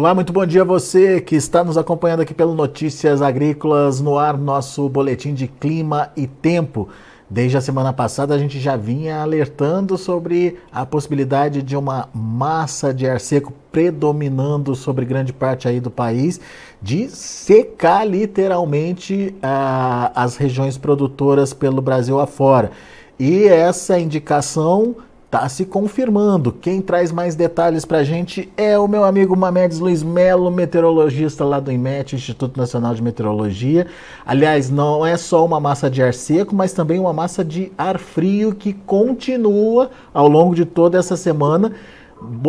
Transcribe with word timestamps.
Olá, 0.00 0.14
muito 0.14 0.32
bom 0.32 0.46
dia 0.46 0.62
a 0.62 0.64
você 0.64 1.20
que 1.20 1.36
está 1.36 1.62
nos 1.62 1.76
acompanhando 1.76 2.20
aqui 2.20 2.32
pelo 2.32 2.54
Notícias 2.54 3.20
Agrícolas 3.20 4.00
no 4.00 4.16
ar, 4.16 4.38
nosso 4.38 4.88
boletim 4.88 5.34
de 5.34 5.46
clima 5.46 6.10
e 6.16 6.26
tempo. 6.26 6.88
Desde 7.28 7.58
a 7.58 7.60
semana 7.60 7.92
passada 7.92 8.34
a 8.34 8.38
gente 8.38 8.58
já 8.58 8.76
vinha 8.76 9.20
alertando 9.20 9.98
sobre 9.98 10.56
a 10.72 10.86
possibilidade 10.86 11.62
de 11.62 11.76
uma 11.76 12.08
massa 12.14 12.94
de 12.94 13.06
ar 13.06 13.20
seco 13.20 13.52
predominando 13.70 14.74
sobre 14.74 15.04
grande 15.04 15.34
parte 15.34 15.68
aí 15.68 15.80
do 15.80 15.90
país, 15.90 16.40
de 16.80 17.06
secar 17.10 18.02
literalmente 18.08 19.34
ah, 19.42 20.12
as 20.14 20.38
regiões 20.38 20.78
produtoras 20.78 21.52
pelo 21.52 21.82
Brasil 21.82 22.18
afora. 22.18 22.70
E 23.18 23.44
essa 23.44 23.98
indicação 23.98 24.96
está 25.30 25.48
se 25.48 25.64
confirmando. 25.64 26.50
Quem 26.50 26.82
traz 26.82 27.12
mais 27.12 27.36
detalhes 27.36 27.84
para 27.84 27.98
a 27.98 28.04
gente 28.04 28.52
é 28.56 28.76
o 28.76 28.88
meu 28.88 29.04
amigo 29.04 29.36
Mamedes 29.36 29.78
Luiz 29.78 30.02
Melo, 30.02 30.50
meteorologista 30.50 31.44
lá 31.44 31.60
do 31.60 31.70
IMET, 31.70 32.16
Instituto 32.16 32.58
Nacional 32.58 32.96
de 32.96 33.00
Meteorologia. 33.00 33.86
Aliás, 34.26 34.68
não 34.70 35.06
é 35.06 35.16
só 35.16 35.46
uma 35.46 35.60
massa 35.60 35.88
de 35.88 36.02
ar 36.02 36.12
seco, 36.12 36.52
mas 36.52 36.72
também 36.72 36.98
uma 36.98 37.12
massa 37.12 37.44
de 37.44 37.70
ar 37.78 37.96
frio 37.96 38.52
que 38.52 38.72
continua 38.72 39.92
ao 40.12 40.26
longo 40.26 40.52
de 40.52 40.64
toda 40.64 40.98
essa 40.98 41.16
semana 41.16 41.70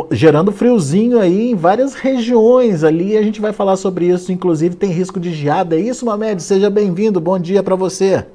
gerando 0.09 0.51
friozinho 0.51 1.19
aí 1.19 1.51
em 1.51 1.55
várias 1.55 1.93
regiões 1.93 2.83
ali. 2.83 3.15
A 3.15 3.21
gente 3.21 3.39
vai 3.39 3.53
falar 3.53 3.77
sobre 3.77 4.07
isso, 4.07 4.31
inclusive 4.31 4.75
tem 4.75 4.89
risco 4.89 5.19
de 5.19 5.31
geada. 5.31 5.75
É 5.75 5.79
isso, 5.79 6.03
Mamed? 6.03 6.41
Seja 6.41 6.67
bem-vindo. 6.67 7.21
Bom 7.21 7.37
dia 7.37 7.61
para 7.61 7.75
você. 7.75 8.25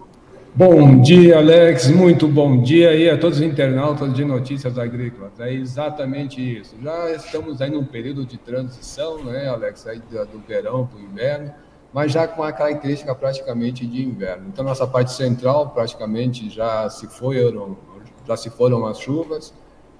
Bom 0.58 1.02
dia, 1.02 1.36
Alex. 1.36 1.90
Muito 1.90 2.26
bom 2.26 2.62
dia 2.62 2.88
aí 2.88 3.10
a 3.10 3.18
todos 3.18 3.40
os 3.40 3.44
internautas 3.44 4.14
de 4.14 4.24
Notícias 4.24 4.78
Agrícolas. 4.78 5.38
É 5.38 5.52
exatamente 5.52 6.40
isso. 6.40 6.74
Já 6.82 7.10
estamos 7.10 7.60
aí 7.60 7.70
num 7.70 7.84
período 7.84 8.24
de 8.24 8.38
transição, 8.38 9.22
né, 9.22 9.48
Alex, 9.48 9.86
aí 9.86 10.00
do 10.00 10.38
verão 10.48 10.86
para 10.86 10.98
o 10.98 11.02
inverno, 11.02 11.52
mas 11.92 12.10
já 12.10 12.26
com 12.26 12.42
a 12.42 12.50
característica 12.52 13.14
praticamente 13.14 13.86
de 13.86 14.02
inverno. 14.02 14.46
Então, 14.48 14.64
nossa 14.64 14.86
parte 14.86 15.12
central 15.12 15.68
praticamente 15.74 16.48
já 16.48 16.88
se 16.88 17.06
foram, 17.06 17.76
já 18.26 18.34
se 18.34 18.48
foram 18.48 18.86
as 18.86 18.98
chuvas 18.98 19.52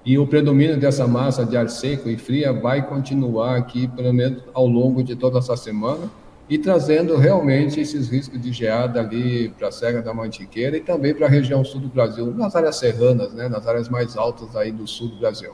e 0.03 0.17
o 0.17 0.25
predomínio 0.25 0.79
dessa 0.79 1.07
massa 1.07 1.45
de 1.45 1.55
ar 1.55 1.69
seco 1.69 2.09
e 2.09 2.17
fria 2.17 2.51
vai 2.51 2.81
continuar 2.83 3.57
aqui, 3.57 3.87
pelo 3.89 4.11
menos 4.11 4.41
ao 4.55 4.65
longo 4.65 5.03
de 5.03 5.15
toda 5.15 5.37
essa 5.37 5.55
semana 5.55 6.09
e 6.49 6.57
trazendo 6.57 7.17
realmente 7.17 7.79
esses 7.79 8.09
riscos 8.09 8.41
de 8.41 8.53
geada 8.53 8.99
ali 9.01 9.49
para 9.49 9.67
a 9.67 9.71
Serra 9.71 10.01
da 10.01 10.13
Mantiqueira 10.13 10.77
e 10.77 10.81
também 10.81 11.13
para 11.13 11.25
a 11.25 11.29
região 11.29 11.63
sul 11.63 11.81
do 11.81 11.87
Brasil, 11.89 12.33
nas 12.33 12.55
áreas 12.55 12.77
serranas, 12.77 13.33
né, 13.33 13.49
nas 13.49 13.67
áreas 13.67 13.89
mais 13.89 14.15
altas 14.15 14.55
aí 14.55 14.71
do 14.71 14.87
sul 14.87 15.09
do 15.09 15.17
Brasil. 15.17 15.51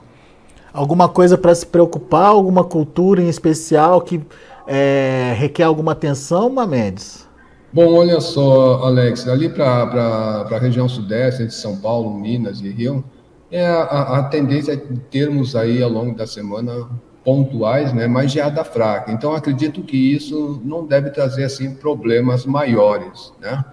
Alguma 0.72 1.10
coisa 1.10 1.38
para 1.38 1.54
se 1.54 1.66
preocupar, 1.66 2.28
alguma 2.28 2.64
cultura 2.64 3.22
em 3.22 3.30
especial 3.30 4.02
que 4.02 4.22
é, 4.68 5.34
requer 5.38 5.64
alguma 5.64 5.92
atenção, 5.92 6.50
Mamedes? 6.50 7.28
Bom, 7.72 7.96
olha 7.96 8.22
só, 8.22 8.84
Alex, 8.84 9.28
ali 9.28 9.50
para 9.50 10.48
a 10.50 10.58
região 10.60 10.88
sudeste, 10.88 11.46
de 11.48 11.54
São 11.54 11.78
Paulo, 11.78 12.14
Minas 12.14 12.62
e 12.62 12.70
Rio, 12.70 13.04
é 13.52 13.66
a, 13.66 14.20
a 14.20 14.24
tendência 14.24 14.78
de 14.78 15.00
termos 15.12 15.56
aí 15.56 15.82
ao 15.82 15.90
longo 15.90 16.16
da 16.16 16.28
semana 16.28 16.88
pontuais, 17.24 17.94
né, 17.94 18.06
mas 18.08 18.32
geada 18.32 18.64
fraca. 18.64 19.12
Então, 19.12 19.34
acredito 19.34 19.82
que 19.82 19.96
isso 19.96 20.62
não 20.64 20.86
deve 20.86 21.10
trazer 21.10 21.46
assim 21.46 21.74
problemas 21.76 22.46
maiores, 22.46 23.34
né? 23.42 23.64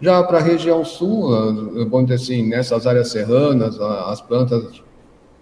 Já 0.00 0.22
para 0.22 0.38
a 0.38 0.42
região 0.42 0.84
sul, 0.84 1.30
vamos 1.88 2.08
dizer 2.08 2.16
assim, 2.16 2.48
nessas 2.48 2.86
áreas 2.86 3.08
serranas, 3.08 3.80
as 3.80 4.20
plantas, 4.20 4.82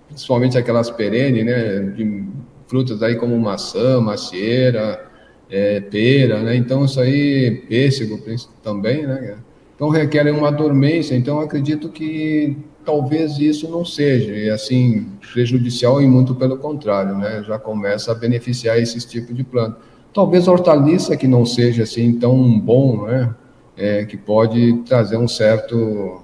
principalmente 0.06 0.56
aquelas 0.56 0.90
perenes, 0.90 1.44
né, 1.44 1.80
de 1.96 2.24
frutas 2.68 3.02
aí 3.02 3.16
como 3.16 3.36
maçã, 3.38 4.00
macieira, 4.00 5.10
é, 5.50 5.80
pera, 5.80 6.42
né? 6.42 6.54
Então, 6.56 6.84
isso 6.84 7.00
aí, 7.00 7.64
pêssego 7.68 8.20
também, 8.62 9.06
né? 9.06 9.36
Então, 9.74 9.88
requerem 9.88 10.32
uma 10.32 10.52
dormência. 10.52 11.16
Então, 11.16 11.40
acredito 11.40 11.88
que 11.88 12.56
talvez 12.84 13.38
isso 13.38 13.68
não 13.68 13.84
seja 13.84 14.54
assim 14.54 15.06
prejudicial 15.32 16.00
e 16.00 16.06
muito 16.06 16.34
pelo 16.34 16.56
contrário, 16.56 17.16
né? 17.16 17.42
Já 17.46 17.58
começa 17.58 18.12
a 18.12 18.14
beneficiar 18.14 18.78
esses 18.78 19.04
tipos 19.04 19.34
de 19.34 19.42
planta. 19.42 19.78
Talvez 20.12 20.46
a 20.46 20.52
hortaliça 20.52 21.16
que 21.16 21.26
não 21.26 21.44
seja 21.44 21.82
assim 21.82 22.18
tão 22.18 22.58
bom, 22.58 23.06
né? 23.06 23.34
É, 23.76 24.04
que 24.04 24.16
pode 24.16 24.74
trazer 24.84 25.16
um 25.16 25.26
certo, 25.26 26.22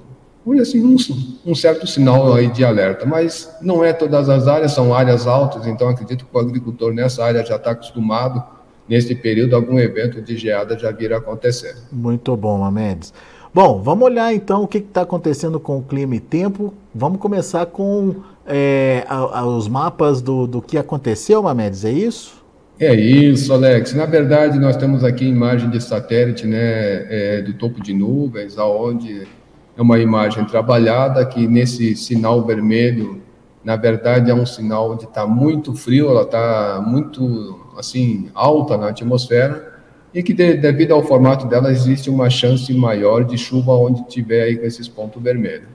assim, 0.61 0.85
um, 0.85 0.97
um, 1.45 1.55
certo 1.55 1.85
sinal 1.85 2.33
aí 2.33 2.47
de 2.47 2.65
alerta, 2.65 3.05
mas 3.05 3.53
não 3.61 3.85
é 3.85 3.93
todas 3.93 4.29
as 4.29 4.47
áreas, 4.47 4.71
são 4.71 4.95
áreas 4.95 5.27
altas, 5.27 5.67
então 5.67 5.89
acredito 5.89 6.25
que 6.25 6.37
o 6.37 6.39
agricultor 6.39 6.95
nessa 6.95 7.25
área 7.25 7.45
já 7.45 7.57
está 7.57 7.73
acostumado, 7.73 8.41
nesse 8.89 9.17
período, 9.17 9.57
algum 9.57 9.81
evento 9.81 10.23
de 10.23 10.37
geada 10.37 10.79
já 10.79 10.93
vir 10.93 11.13
a 11.13 11.17
acontecer. 11.19 11.77
Muito 11.91 12.37
bom, 12.37 12.65
Amedes. 12.65 13.13
Bom, 13.53 13.83
vamos 13.83 14.05
olhar 14.05 14.33
então 14.33 14.63
o 14.63 14.69
que 14.69 14.79
está 14.79 15.01
acontecendo 15.01 15.59
com 15.59 15.79
o 15.79 15.83
clima 15.83 16.15
e 16.15 16.21
tempo. 16.21 16.73
Vamos 16.95 17.19
começar 17.19 17.67
com 17.67 18.15
é, 18.47 19.05
a, 19.09 19.41
a, 19.41 19.45
os 19.45 19.67
mapas 19.67 20.23
do, 20.23 20.47
do 20.47 20.63
que 20.63 20.79
aconteceu, 20.79 21.43
Mamedes, 21.43 21.85
é 21.85 21.91
isso? 21.91 22.41
É 22.79 22.95
isso, 22.95 23.53
Alex. 23.53 23.93
Na 23.93 24.07
verdade, 24.07 24.57
nós 24.61 24.77
temos 24.77 25.03
aqui 25.03 25.25
imagem 25.25 25.69
de 25.69 25.81
satélite, 25.81 26.47
né, 26.47 26.59
é, 26.59 27.43
do 27.43 27.53
topo 27.55 27.83
de 27.83 27.93
nuvens, 27.93 28.57
aonde 28.57 29.27
é 29.77 29.83
uma 29.83 29.99
imagem 29.99 30.45
trabalhada 30.45 31.27
que 31.27 31.49
nesse 31.49 31.97
sinal 31.97 32.47
vermelho, 32.47 33.21
na 33.65 33.75
verdade, 33.75 34.31
é 34.31 34.35
um 34.35 34.47
sinal 34.47 34.93
onde 34.93 35.07
está 35.07 35.27
muito 35.27 35.75
frio, 35.75 36.09
ela 36.09 36.23
está 36.23 36.81
muito 36.87 37.59
assim 37.77 38.29
alta 38.33 38.77
na 38.77 38.91
atmosfera 38.91 39.70
e 40.15 40.23
que 40.23 40.33
de, 40.33 40.55
devido 40.55 40.93
ao 40.93 41.03
formato 41.03 41.47
dela 41.47 41.71
existe 41.71 42.11
uma 42.11 42.29
chance 42.29 42.73
maior 42.73 43.25
de 43.25 43.39
chuva 43.39 43.73
onde 43.73 44.07
tiver 44.09 44.43
aí 44.43 44.57
com 44.57 44.67
esses 44.67 44.89
pontos 44.89 45.23
vermelhos. 45.23 45.69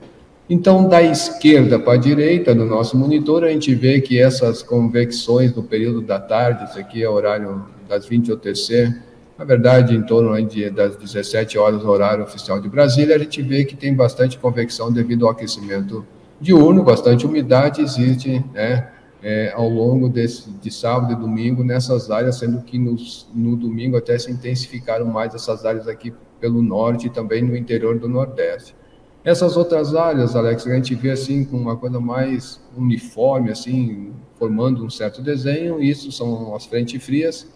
Então, 0.48 0.88
da 0.88 1.02
esquerda 1.02 1.78
para 1.78 1.94
a 1.94 1.96
direita 1.96 2.54
do 2.54 2.64
nosso 2.64 2.96
monitor, 2.96 3.42
a 3.42 3.48
gente 3.48 3.74
vê 3.74 4.00
que 4.00 4.20
essas 4.20 4.62
convecções 4.62 5.54
no 5.54 5.62
período 5.62 6.00
da 6.00 6.20
tarde, 6.20 6.64
isso 6.64 6.78
aqui 6.78 7.02
é 7.02 7.08
horário 7.08 7.64
das 7.88 8.06
20 8.06 8.30
UTC, 8.32 8.94
na 9.36 9.44
verdade, 9.44 9.94
em 9.94 10.02
torno 10.02 10.40
de, 10.46 10.70
das 10.70 10.96
17 10.96 11.58
horas, 11.58 11.84
horário 11.84 12.22
oficial 12.22 12.60
de 12.60 12.68
Brasília, 12.68 13.16
a 13.16 13.18
gente 13.18 13.42
vê 13.42 13.64
que 13.64 13.76
tem 13.76 13.92
bastante 13.92 14.38
convecção 14.38 14.92
devido 14.92 15.26
ao 15.26 15.32
aquecimento 15.32 16.06
diurno, 16.40 16.82
bastante 16.82 17.26
umidade 17.26 17.82
existe, 17.82 18.42
né? 18.54 18.88
É, 19.28 19.52
ao 19.52 19.68
longo 19.68 20.08
desse, 20.08 20.48
de 20.48 20.70
sábado 20.70 21.12
e 21.12 21.16
domingo 21.16 21.64
nessas 21.64 22.12
áreas, 22.12 22.38
sendo 22.38 22.62
que 22.62 22.78
nos, 22.78 23.28
no 23.34 23.56
domingo 23.56 23.96
até 23.96 24.16
se 24.16 24.30
intensificaram 24.30 25.04
mais 25.04 25.34
essas 25.34 25.64
áreas 25.64 25.88
aqui 25.88 26.14
pelo 26.38 26.62
norte 26.62 27.08
e 27.08 27.10
também 27.10 27.42
no 27.42 27.56
interior 27.56 27.98
do 27.98 28.08
nordeste. 28.08 28.76
Essas 29.24 29.56
outras 29.56 29.96
áreas, 29.96 30.36
Alex, 30.36 30.64
a 30.68 30.74
gente 30.76 30.94
vê 30.94 31.10
assim 31.10 31.44
com 31.44 31.56
uma 31.56 31.76
coisa 31.76 31.98
mais 31.98 32.60
uniforme, 32.76 33.50
assim, 33.50 34.12
formando 34.38 34.84
um 34.84 34.90
certo 34.90 35.20
desenho, 35.20 35.82
isso 35.82 36.12
são 36.12 36.54
as 36.54 36.64
frentes 36.64 37.04
frias, 37.04 37.52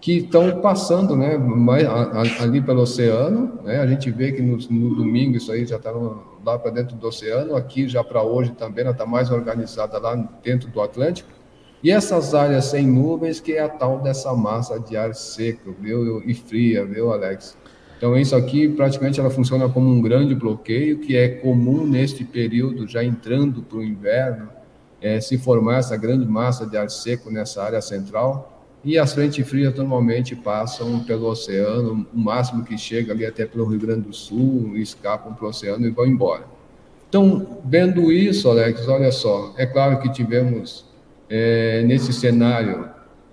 que 0.00 0.20
estão 0.20 0.62
passando 0.62 1.14
né, 1.14 1.38
ali 2.40 2.62
pelo 2.62 2.80
oceano. 2.80 3.60
Né? 3.62 3.78
A 3.78 3.86
gente 3.86 4.10
vê 4.10 4.32
que 4.32 4.40
no, 4.40 4.56
no 4.70 4.94
domingo 4.94 5.36
isso 5.36 5.52
aí 5.52 5.66
já 5.66 5.76
está 5.76 5.92
lá 6.44 6.58
para 6.58 6.70
dentro 6.70 6.96
do 6.96 7.06
oceano, 7.06 7.56
aqui 7.56 7.88
já 7.88 8.02
para 8.02 8.22
hoje 8.22 8.52
também 8.52 8.82
ela 8.82 8.92
está 8.92 9.06
mais 9.06 9.30
organizada 9.30 9.98
lá 9.98 10.14
dentro 10.42 10.68
do 10.68 10.80
Atlântico. 10.80 11.28
E 11.82 11.90
essas 11.90 12.34
áreas 12.34 12.66
sem 12.66 12.86
nuvens, 12.86 13.40
que 13.40 13.52
é 13.52 13.62
a 13.62 13.68
tal 13.68 14.00
dessa 14.00 14.34
massa 14.34 14.78
de 14.78 14.96
ar 14.96 15.14
seco, 15.14 15.74
viu? 15.80 16.22
E 16.26 16.34
fria, 16.34 16.84
viu, 16.84 17.12
Alex? 17.12 17.56
Então, 17.96 18.16
isso 18.16 18.36
aqui 18.36 18.68
praticamente 18.68 19.18
ela 19.18 19.30
funciona 19.30 19.68
como 19.68 19.88
um 19.88 20.00
grande 20.00 20.34
bloqueio, 20.34 20.98
que 20.98 21.16
é 21.16 21.28
comum 21.28 21.86
neste 21.86 22.24
período, 22.24 22.86
já 22.86 23.02
entrando 23.02 23.62
para 23.62 23.78
o 23.78 23.84
inverno, 23.84 24.48
é, 25.00 25.20
se 25.20 25.38
formar 25.38 25.78
essa 25.78 25.96
grande 25.96 26.26
massa 26.26 26.66
de 26.66 26.76
ar 26.76 26.90
seco 26.90 27.30
nessa 27.30 27.62
área 27.62 27.80
central 27.80 28.59
e 28.82 28.98
as 28.98 29.12
frentes 29.12 29.46
frias 29.46 29.74
normalmente 29.74 30.34
passam 30.34 31.00
pelo 31.00 31.26
oceano, 31.26 32.06
o 32.12 32.18
máximo 32.18 32.64
que 32.64 32.78
chega 32.78 33.12
ali 33.12 33.26
até 33.26 33.44
pelo 33.44 33.66
Rio 33.66 33.78
Grande 33.78 34.02
do 34.02 34.14
Sul, 34.14 34.76
escapam 34.76 35.34
para 35.34 35.44
o 35.44 35.48
oceano 35.48 35.86
e 35.86 35.90
vão 35.90 36.06
embora. 36.06 36.44
Então, 37.08 37.60
vendo 37.64 38.10
isso, 38.10 38.48
Alex, 38.48 38.88
olha 38.88 39.10
só, 39.10 39.52
é 39.58 39.66
claro 39.66 39.98
que 40.00 40.10
tivemos 40.10 40.86
é, 41.28 41.82
nesse 41.82 42.12
cenário, 42.12 42.88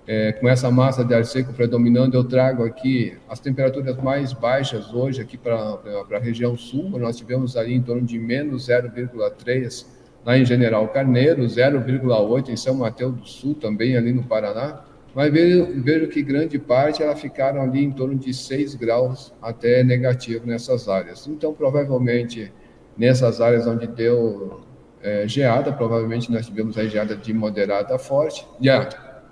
é, 0.05 0.31
com 0.33 0.49
essa 0.49 0.69
massa 0.69 1.03
de 1.03 1.13
ar 1.13 1.23
seco 1.23 1.53
predominando, 1.53 2.15
eu 2.15 2.23
trago 2.23 2.63
aqui 2.63 3.17
as 3.29 3.39
temperaturas 3.39 3.95
mais 3.97 4.33
baixas 4.33 4.93
hoje 4.93 5.21
aqui 5.21 5.37
para 5.37 5.79
a 6.11 6.19
região 6.19 6.57
sul, 6.57 6.89
nós 6.97 7.17
tivemos 7.17 7.55
ali 7.55 7.73
em 7.73 7.81
torno 7.81 8.01
de 8.01 8.17
menos 8.17 8.67
0,3 8.67 9.85
lá 10.25 10.37
em 10.37 10.43
General 10.43 10.85
Carneiro, 10.89 11.43
0,8 11.43 12.49
em 12.49 12.57
São 12.57 12.75
Mateus 12.75 13.15
do 13.15 13.25
Sul, 13.25 13.55
também 13.55 13.95
ali 13.95 14.11
no 14.11 14.23
Paraná, 14.23 14.81
mas 15.17 15.33
vejo, 15.33 15.81
vejo 15.81 16.07
que 16.09 16.21
grande 16.21 16.59
parte 16.59 17.01
elas 17.01 17.19
ficaram 17.19 17.59
ali 17.59 17.83
em 17.83 17.89
torno 17.89 18.13
de 18.13 18.31
6 18.31 18.75
graus 18.75 19.33
até 19.41 19.83
negativo 19.83 20.45
nessas 20.45 20.87
áreas. 20.87 21.25
Então, 21.25 21.55
provavelmente, 21.55 22.53
nessas 22.95 23.41
áreas 23.41 23.65
onde 23.65 23.87
deu 23.87 24.61
é, 25.01 25.27
geada, 25.27 25.73
provavelmente 25.73 26.31
nós 26.31 26.45
tivemos 26.45 26.77
a 26.77 26.85
geada 26.85 27.15
de 27.15 27.33
moderada 27.33 27.95
a 27.95 27.97
forte, 27.97 28.47
de, 28.59 28.69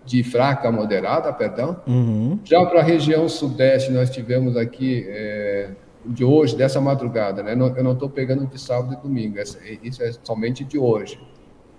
de 0.04 0.24
fraca 0.24 0.70
a 0.70 0.72
moderada, 0.72 1.32
perdão. 1.32 1.80
Uhum. 1.86 2.40
Já 2.44 2.66
para 2.66 2.80
a 2.80 2.84
região 2.84 3.30
sudeste, 3.30 3.92
nós 3.92 4.10
tivemos 4.10 4.58
aqui, 4.58 5.06
é, 5.08 5.70
de 6.04 6.24
hoje, 6.24 6.56
dessa 6.58 6.82
madrugada, 6.82 7.44
né? 7.44 7.52
eu 7.52 7.84
não 7.84 7.94
estou 7.94 8.10
pegando 8.10 8.48
de 8.48 8.60
sábado 8.60 8.96
e 8.96 9.08
domingo, 9.08 9.38
isso 9.84 10.02
é 10.02 10.12
somente 10.24 10.64
de 10.64 10.80
hoje. 10.80 11.20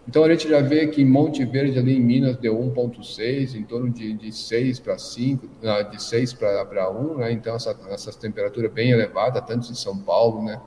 Então 0.09 0.23
a 0.23 0.31
gente 0.31 0.49
já 0.49 0.61
vê 0.61 0.87
que 0.87 1.05
Monte 1.05 1.45
Verde, 1.45 1.79
ali 1.79 1.97
em 1.97 2.01
Minas, 2.01 2.37
deu 2.37 2.57
1,6, 2.57 3.57
em 3.57 3.65
torno 3.65 3.91
de, 3.91 4.13
de 4.13 4.31
6 4.31 4.79
para 4.79 4.97
5, 4.97 5.49
ah, 5.65 5.83
de 5.83 6.01
6 6.01 6.33
para 6.35 6.91
1, 6.91 7.19
né? 7.19 7.33
então 7.33 7.57
essa, 7.57 7.77
essa 7.91 8.13
temperatura 8.13 8.69
bem 8.69 8.91
elevada, 8.91 9.43
tanto 9.43 9.71
em 9.71 9.75
São 9.75 9.99
Paulo, 9.99 10.45
né? 10.45 10.61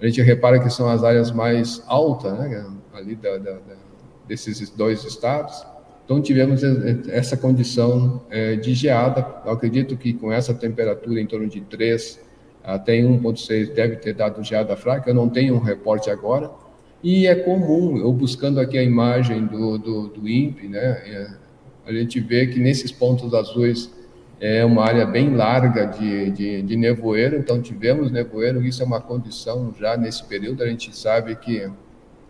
A 0.00 0.06
gente 0.06 0.20
repara 0.22 0.60
que 0.60 0.70
são 0.70 0.88
as 0.88 1.02
áreas 1.02 1.30
mais 1.30 1.82
altas, 1.86 2.38
né? 2.38 2.66
ali 2.92 3.14
da, 3.16 3.38
da, 3.38 3.52
da, 3.52 3.76
desses 4.26 4.68
dois 4.70 5.04
estados. 5.04 5.64
Então 6.04 6.20
tivemos 6.20 6.62
essa 7.08 7.36
condição 7.36 8.22
é, 8.28 8.56
de 8.56 8.74
geada. 8.74 9.26
Eu 9.44 9.52
acredito 9.52 9.96
que 9.96 10.12
com 10.12 10.30
essa 10.30 10.52
temperatura 10.52 11.20
em 11.20 11.26
torno 11.26 11.48
de 11.48 11.60
3 11.62 12.20
até 12.62 12.98
1,6 12.98 13.72
deve 13.72 13.96
ter 13.96 14.14
dado 14.14 14.42
geada 14.42 14.76
fraca. 14.76 15.10
Eu 15.10 15.14
não 15.14 15.28
tenho 15.28 15.54
um 15.54 15.60
reporte 15.60 16.10
agora, 16.10 16.50
e 17.04 17.26
é 17.26 17.34
comum, 17.34 17.98
eu 17.98 18.10
buscando 18.10 18.58
aqui 18.58 18.78
a 18.78 18.82
imagem 18.82 19.44
do, 19.44 19.76
do, 19.76 20.08
do 20.08 20.26
INPE, 20.26 20.68
né, 20.68 21.02
é, 21.04 21.30
a 21.86 21.92
gente 21.92 22.18
vê 22.18 22.46
que 22.46 22.58
nesses 22.58 22.90
pontos 22.90 23.34
azuis 23.34 23.92
é 24.40 24.64
uma 24.64 24.82
área 24.82 25.04
bem 25.04 25.36
larga 25.36 25.84
de, 25.84 26.30
de, 26.30 26.62
de, 26.62 26.76
nevoeiro, 26.76 27.36
então 27.36 27.60
tivemos 27.60 28.10
nevoeiro, 28.10 28.64
isso 28.64 28.82
é 28.82 28.86
uma 28.86 29.02
condição 29.02 29.74
já 29.78 29.98
nesse 29.98 30.24
período, 30.24 30.62
a 30.62 30.66
gente 30.66 30.96
sabe 30.96 31.36
que 31.36 31.70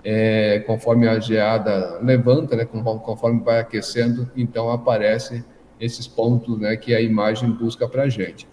é, 0.03 0.59
conforme 0.67 1.07
a 1.07 1.21
geada 1.21 2.01
levanta, 2.03 2.57
né, 2.57 2.65
conforme 2.65 3.45
vai 3.45 3.61
aquecendo, 3.61 4.29
então 4.37 4.73
aparece 4.73 5.45
esses 5.81 6.09
pontos 6.09 6.59
né, 6.59 6.77
que 6.77 6.93
a 6.93 7.01
imagem 7.01 7.49
busca 7.49 7.89
para 7.89 8.03
a 8.03 8.09
gente. 8.09 8.49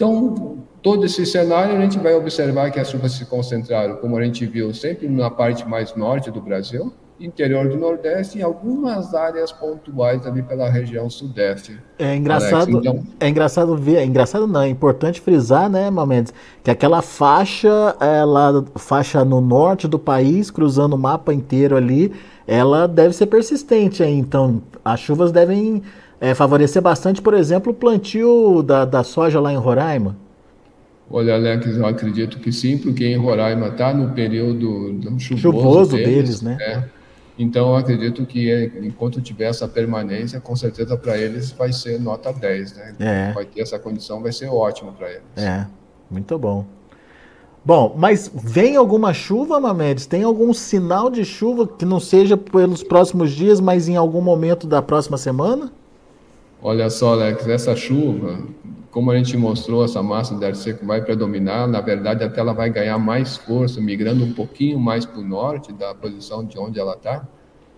Então, 0.00 0.56
todo 0.80 1.04
esse 1.04 1.26
cenário, 1.26 1.76
a 1.76 1.80
gente 1.82 1.98
vai 1.98 2.14
observar 2.14 2.70
que 2.70 2.80
as 2.80 2.88
chuvas 2.88 3.12
se 3.12 3.26
concentraram, 3.26 3.96
como 3.96 4.16
a 4.16 4.24
gente 4.24 4.46
viu, 4.46 4.72
sempre 4.72 5.06
na 5.06 5.28
parte 5.28 5.68
mais 5.68 5.94
norte 5.94 6.30
do 6.30 6.40
Brasil, 6.40 6.90
interior 7.20 7.68
do 7.68 7.76
Nordeste 7.76 8.38
e 8.38 8.42
algumas 8.42 9.14
áreas 9.14 9.52
pontuais 9.52 10.26
ali 10.26 10.42
pela 10.42 10.70
região 10.70 11.10
Sudeste. 11.10 11.78
É 11.98 12.16
engraçado, 12.16 12.70
então... 12.70 13.04
é 13.20 13.28
engraçado 13.28 13.76
ver, 13.76 13.96
é 13.96 14.04
engraçado 14.06 14.46
não, 14.46 14.62
é 14.62 14.70
importante 14.70 15.20
frisar, 15.20 15.68
né, 15.68 15.90
Momentos, 15.90 16.32
que 16.64 16.70
aquela 16.70 17.02
faixa, 17.02 17.94
ela, 18.00 18.64
faixa 18.76 19.22
no 19.22 19.42
norte 19.42 19.86
do 19.86 19.98
país, 19.98 20.50
cruzando 20.50 20.94
o 20.94 20.98
mapa 20.98 21.34
inteiro 21.34 21.76
ali, 21.76 22.10
ela 22.46 22.88
deve 22.88 23.14
ser 23.14 23.26
persistente, 23.26 24.02
aí, 24.02 24.14
então 24.14 24.62
as 24.82 24.98
chuvas 24.98 25.30
devem 25.30 25.82
é, 26.20 26.34
favorecer 26.34 26.82
bastante, 26.82 27.22
por 27.22 27.34
exemplo, 27.34 27.72
o 27.72 27.74
plantio 27.74 28.62
da, 28.62 28.84
da 28.84 29.02
soja 29.02 29.40
lá 29.40 29.52
em 29.52 29.56
Roraima? 29.56 30.16
Olha, 31.10 31.34
Alex, 31.34 31.66
eu 31.76 31.86
acredito 31.86 32.38
que 32.38 32.52
sim, 32.52 32.78
porque 32.78 33.04
em 33.06 33.16
Roraima 33.16 33.68
está 33.68 33.92
no 33.92 34.10
período 34.10 35.00
chuvoso, 35.18 35.38
chuvoso 35.38 35.96
deles, 35.96 36.40
deles, 36.40 36.42
né? 36.42 36.56
né? 36.56 36.88
Então, 37.36 37.70
eu 37.70 37.76
acredito 37.76 38.24
que 38.26 38.50
é, 38.50 38.70
enquanto 38.82 39.20
tiver 39.20 39.46
essa 39.46 39.66
permanência, 39.66 40.38
com 40.40 40.54
certeza 40.54 40.96
para 40.96 41.16
eles 41.16 41.50
vai 41.50 41.72
ser 41.72 41.98
nota 41.98 42.32
10, 42.32 42.76
né? 42.76 42.94
É. 43.00 43.32
Vai 43.32 43.46
ter 43.46 43.62
essa 43.62 43.78
condição, 43.78 44.22
vai 44.22 44.30
ser 44.30 44.48
ótimo 44.48 44.92
para 44.92 45.08
eles. 45.08 45.22
É, 45.36 45.66
muito 46.10 46.38
bom. 46.38 46.66
Bom, 47.64 47.94
mas 47.96 48.30
vem 48.34 48.76
alguma 48.76 49.12
chuva, 49.12 49.58
Mamedes? 49.58 50.06
Tem 50.06 50.22
algum 50.22 50.52
sinal 50.52 51.10
de 51.10 51.24
chuva 51.24 51.66
que 51.66 51.84
não 51.84 51.98
seja 51.98 52.36
pelos 52.36 52.82
próximos 52.82 53.32
dias, 53.32 53.58
mas 53.58 53.88
em 53.88 53.96
algum 53.96 54.20
momento 54.20 54.66
da 54.66 54.80
próxima 54.80 55.18
semana? 55.18 55.72
Olha 56.62 56.90
só, 56.90 57.14
Alex, 57.14 57.48
essa 57.48 57.74
chuva, 57.74 58.38
como 58.90 59.10
a 59.10 59.16
gente 59.16 59.34
mostrou, 59.34 59.82
essa 59.82 60.02
massa 60.02 60.34
de 60.34 60.44
ar 60.44 60.54
seco 60.54 60.84
vai 60.84 61.00
predominar, 61.00 61.66
na 61.66 61.80
verdade 61.80 62.22
até 62.22 62.38
ela 62.38 62.52
vai 62.52 62.68
ganhar 62.68 62.98
mais 62.98 63.38
força, 63.38 63.80
migrando 63.80 64.24
um 64.24 64.34
pouquinho 64.34 64.78
mais 64.78 65.06
para 65.06 65.20
o 65.20 65.24
norte 65.24 65.72
da 65.72 65.94
posição 65.94 66.44
de 66.44 66.58
onde 66.58 66.78
ela 66.78 66.94
está. 66.94 67.26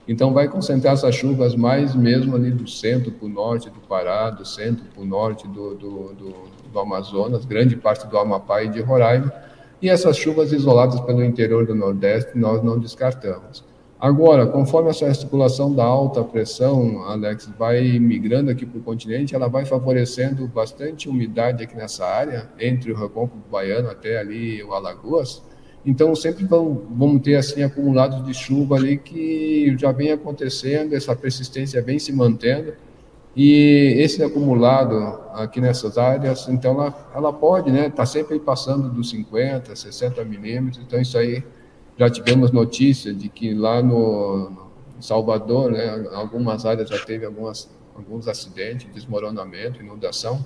Então 0.08 0.32
vai 0.32 0.48
concentrar 0.48 0.94
essas 0.94 1.14
chuvas 1.14 1.54
mais 1.54 1.94
mesmo 1.94 2.34
ali 2.34 2.50
do 2.50 2.66
centro 2.66 3.12
para 3.12 3.24
o 3.24 3.28
norte 3.28 3.70
do 3.70 3.78
Pará, 3.80 4.30
do 4.30 4.44
centro 4.44 4.84
para 4.92 5.00
o 5.00 5.06
norte 5.06 5.46
do, 5.46 5.76
do, 5.76 6.12
do, 6.14 6.34
do 6.72 6.80
Amazonas, 6.80 7.44
grande 7.44 7.76
parte 7.76 8.08
do 8.08 8.18
Amapá 8.18 8.64
e 8.64 8.68
de 8.68 8.80
Roraima. 8.80 9.32
E 9.80 9.88
essas 9.88 10.16
chuvas 10.16 10.50
isoladas 10.50 11.00
pelo 11.02 11.22
interior 11.22 11.64
do 11.66 11.74
Nordeste 11.74 12.36
nós 12.36 12.60
não 12.64 12.80
descartamos. 12.80 13.64
Agora, 14.02 14.48
conforme 14.48 14.90
essa 14.90 15.14
circulação 15.14 15.72
da 15.72 15.84
alta 15.84 16.24
pressão, 16.24 17.04
Alex, 17.04 17.48
vai 17.56 18.00
migrando 18.00 18.50
aqui 18.50 18.66
para 18.66 18.80
o 18.80 18.82
continente, 18.82 19.32
ela 19.32 19.46
vai 19.46 19.64
favorecendo 19.64 20.44
bastante 20.48 21.08
umidade 21.08 21.62
aqui 21.62 21.76
nessa 21.76 22.04
área, 22.04 22.50
entre 22.58 22.90
o 22.90 22.96
Recôncavo 22.96 23.40
Baiano 23.48 23.88
até 23.88 24.18
ali 24.18 24.60
o 24.60 24.74
Alagoas. 24.74 25.40
Então, 25.86 26.16
sempre 26.16 26.44
vão, 26.44 26.82
vamos 26.90 27.22
ter 27.22 27.36
assim 27.36 27.62
acumulados 27.62 28.24
de 28.24 28.34
chuva 28.34 28.74
ali 28.74 28.98
que 28.98 29.72
já 29.78 29.92
vem 29.92 30.10
acontecendo, 30.10 30.96
essa 30.96 31.14
persistência 31.14 31.80
vem 31.80 32.00
se 32.00 32.12
mantendo. 32.12 32.72
E 33.36 33.94
esse 33.98 34.20
acumulado 34.20 34.96
aqui 35.32 35.60
nessas 35.60 35.96
áreas, 35.96 36.48
então 36.48 36.72
ela, 36.72 37.10
ela 37.14 37.32
pode, 37.32 37.70
né, 37.70 37.88
tá 37.88 38.04
sempre 38.04 38.40
passando 38.40 38.90
dos 38.90 39.10
50, 39.10 39.76
60 39.76 40.24
milímetros, 40.24 40.82
então 40.84 41.00
isso 41.00 41.16
aí 41.16 41.44
já 42.02 42.10
tivemos 42.10 42.50
notícia 42.50 43.14
de 43.14 43.28
que 43.28 43.54
lá 43.54 43.80
no, 43.80 44.62
Salvador, 45.02 45.72
né, 45.72 46.06
algumas 46.12 46.64
áreas 46.64 46.88
já 46.88 46.98
teve 46.98 47.26
algumas, 47.26 47.68
alguns 47.94 48.28
acidentes, 48.28 48.86
desmoronamento, 48.94 49.82
inundação, 49.82 50.44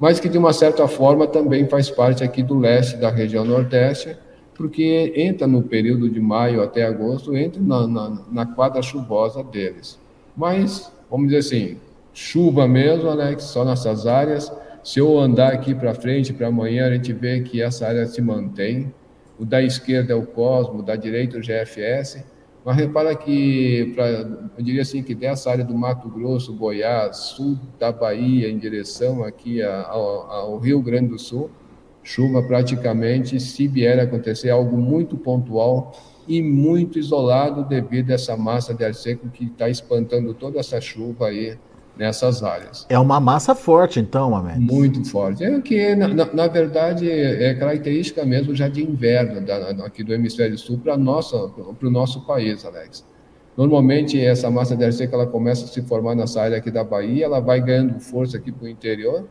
mas 0.00 0.18
que 0.18 0.28
de 0.28 0.38
uma 0.38 0.52
certa 0.52 0.88
forma 0.88 1.26
também 1.26 1.68
faz 1.68 1.90
parte 1.90 2.24
aqui 2.24 2.42
do 2.42 2.58
leste 2.58 2.96
da 2.96 3.10
região 3.10 3.44
nordeste, 3.44 4.16
porque 4.54 5.12
entra 5.16 5.46
no 5.46 5.62
período 5.62 6.08
de 6.08 6.20
maio 6.20 6.62
até 6.62 6.84
agosto, 6.84 7.36
entra 7.36 7.60
na, 7.60 7.86
na, 7.86 8.22
na 8.30 8.46
quadra 8.46 8.80
chuvosa 8.80 9.42
deles. 9.42 9.98
Mas, 10.36 10.92
vamos 11.10 11.28
dizer 11.28 11.38
assim, 11.38 11.78
chuva 12.12 12.66
mesmo, 12.66 13.08
Alex, 13.08 13.44
só 13.44 13.64
nessas 13.64 14.06
áreas. 14.06 14.52
Se 14.82 15.00
eu 15.00 15.18
andar 15.18 15.52
aqui 15.52 15.74
para 15.74 15.94
frente, 15.94 16.32
para 16.32 16.48
amanhã, 16.48 16.86
a 16.86 16.94
gente 16.94 17.12
vê 17.12 17.40
que 17.40 17.60
essa 17.60 17.86
área 17.86 18.06
se 18.06 18.20
mantém, 18.20 18.92
o 19.38 19.44
da 19.44 19.62
esquerda 19.62 20.12
é 20.12 20.16
o 20.16 20.26
Cosmo, 20.26 20.80
o 20.80 20.82
da 20.82 20.96
direita 20.96 21.36
é 21.36 21.40
o 21.40 21.42
GFS, 21.42 22.24
mas 22.64 22.76
repara 22.76 23.14
que, 23.14 23.92
pra, 23.94 24.08
eu 24.08 24.64
diria 24.64 24.82
assim, 24.82 25.02
que 25.02 25.14
dessa 25.14 25.50
área 25.50 25.64
do 25.64 25.74
Mato 25.74 26.08
Grosso, 26.08 26.54
Goiás, 26.54 27.16
sul 27.16 27.58
da 27.78 27.92
Bahia, 27.92 28.48
em 28.48 28.56
direção 28.56 29.22
aqui 29.22 29.62
ao, 29.62 30.30
ao 30.30 30.58
Rio 30.58 30.80
Grande 30.80 31.08
do 31.08 31.18
Sul, 31.18 31.50
chuva 32.02 32.42
praticamente, 32.42 33.38
se 33.38 33.66
vier 33.66 33.98
a 33.98 34.04
acontecer, 34.04 34.50
algo 34.50 34.76
muito 34.78 35.16
pontual 35.16 35.92
e 36.26 36.40
muito 36.40 36.98
isolado 36.98 37.64
devido 37.64 38.10
a 38.10 38.14
essa 38.14 38.36
massa 38.36 38.72
de 38.72 38.84
ar 38.84 38.94
seco 38.94 39.28
que 39.28 39.44
está 39.44 39.68
espantando 39.68 40.32
toda 40.32 40.58
essa 40.58 40.80
chuva 40.80 41.28
aí 41.28 41.58
nessas 41.96 42.42
áreas. 42.42 42.86
É 42.88 42.98
uma 42.98 43.20
massa 43.20 43.54
forte, 43.54 44.00
então, 44.00 44.34
Ahmed? 44.34 44.60
Muito 44.60 45.04
forte. 45.08 45.44
É 45.44 45.60
que, 45.60 45.94
na, 45.94 46.08
na, 46.08 46.46
verdade, 46.48 47.10
é 47.10 47.54
característica 47.54 48.24
mesmo 48.24 48.54
já 48.54 48.68
de 48.68 48.82
inverno 48.82 49.40
da, 49.40 49.70
aqui 49.84 50.02
do 50.02 50.12
hemisfério 50.12 50.58
sul 50.58 50.78
para 50.78 50.94
o 50.94 51.90
nosso 51.90 52.20
país, 52.26 52.64
Alex. 52.64 53.04
Normalmente, 53.56 54.20
essa 54.20 54.50
massa 54.50 54.76
de 54.76 54.84
ar 54.84 54.92
seca 54.92 55.14
ela 55.14 55.26
começa 55.26 55.64
a 55.64 55.68
se 55.68 55.80
formar 55.82 56.16
nessa 56.16 56.42
área 56.42 56.56
aqui 56.56 56.70
da 56.70 56.82
Bahia, 56.82 57.24
ela 57.24 57.40
vai 57.40 57.60
ganhando 57.60 58.00
força 58.00 58.36
aqui 58.36 58.50
para 58.50 58.64
o 58.64 58.68
interior, 58.68 59.28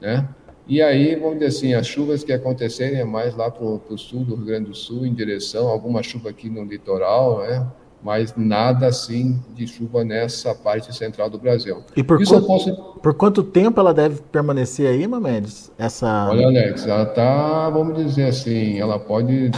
né? 0.00 0.26
E 0.66 0.80
aí, 0.80 1.16
vamos 1.16 1.34
dizer 1.34 1.46
assim, 1.46 1.74
as 1.74 1.86
chuvas 1.86 2.22
que 2.22 2.32
acontecerem 2.32 3.00
é 3.00 3.04
mais 3.04 3.34
lá 3.34 3.50
para 3.50 3.64
o 3.64 3.98
sul 3.98 4.24
do 4.24 4.36
Rio 4.36 4.46
Grande 4.46 4.68
do 4.68 4.74
Sul, 4.74 5.04
em 5.04 5.12
direção, 5.12 5.68
alguma 5.68 6.02
chuva 6.02 6.30
aqui 6.30 6.48
no 6.48 6.64
litoral, 6.64 7.40
né? 7.40 7.66
Mas 8.02 8.34
nada 8.36 8.86
assim 8.86 9.38
de 9.54 9.66
chuva 9.66 10.02
nessa 10.02 10.54
parte 10.54 10.94
central 10.94 11.28
do 11.28 11.38
Brasil. 11.38 11.82
E 11.94 12.02
por, 12.02 12.18
quanto, 12.24 12.46
posso... 12.46 12.74
por 13.02 13.14
quanto 13.14 13.42
tempo 13.42 13.78
ela 13.78 13.92
deve 13.92 14.20
permanecer 14.32 14.88
aí, 14.88 15.06
Mamedes? 15.06 15.70
Essa... 15.78 16.28
Olha, 16.30 16.46
Alex, 16.46 16.86
ela 16.86 17.02
está, 17.02 17.68
vamos 17.68 17.96
dizer 17.96 18.26
assim, 18.26 18.78
ela 18.78 18.98
pode, 18.98 19.50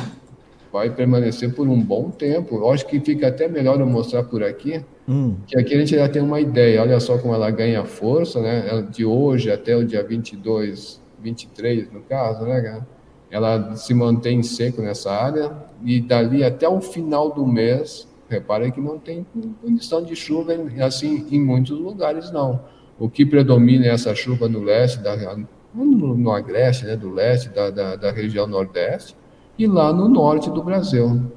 vai 0.72 0.90
permanecer 0.90 1.54
por 1.54 1.68
um 1.68 1.80
bom 1.80 2.10
tempo. 2.10 2.56
Eu 2.56 2.70
acho 2.70 2.84
que 2.86 2.98
fica 2.98 3.28
até 3.28 3.46
melhor 3.46 3.78
eu 3.78 3.86
mostrar 3.86 4.24
por 4.24 4.42
aqui, 4.42 4.84
hum. 5.08 5.36
que 5.46 5.56
aqui 5.56 5.74
a 5.74 5.78
gente 5.78 5.94
já 5.94 6.08
tem 6.08 6.20
uma 6.20 6.40
ideia. 6.40 6.82
Olha 6.82 6.98
só 6.98 7.18
como 7.18 7.34
ela 7.34 7.50
ganha 7.50 7.84
força, 7.84 8.40
né? 8.40 8.84
De 8.90 9.04
hoje 9.04 9.52
até 9.52 9.76
o 9.76 9.84
dia 9.84 10.02
22, 10.02 11.00
23, 11.20 11.92
no 11.92 12.00
caso, 12.00 12.44
né, 12.44 12.82
Ela 13.30 13.76
se 13.76 13.94
mantém 13.94 14.42
seco 14.42 14.82
nessa 14.82 15.12
área 15.12 15.52
e 15.84 16.00
dali 16.00 16.42
até 16.42 16.68
o 16.68 16.80
final 16.80 17.30
do 17.30 17.46
mês 17.46 18.10
Repare 18.32 18.72
que 18.72 18.80
não 18.80 18.98
tem 18.98 19.26
condição 19.60 20.02
de 20.02 20.16
chuva 20.16 20.52
assim 20.84 21.26
em 21.30 21.40
muitos 21.40 21.78
lugares, 21.78 22.30
não. 22.30 22.60
O 22.98 23.08
que 23.08 23.26
predomina 23.26 23.86
é 23.86 23.90
essa 23.90 24.14
chuva 24.14 24.48
no 24.48 24.62
leste, 24.62 25.00
da, 25.00 25.36
no, 25.74 26.16
no 26.16 26.30
agreste, 26.30 26.84
né, 26.84 26.96
do 26.96 27.10
leste 27.10 27.48
da, 27.50 27.70
da, 27.70 27.96
da, 27.96 28.10
região 28.10 28.46
nordeste, 28.46 29.16
e 29.58 29.66
lá 29.66 29.92
no 29.92 30.08
norte 30.08 30.50
do 30.50 30.62
Brasil. 30.62 31.30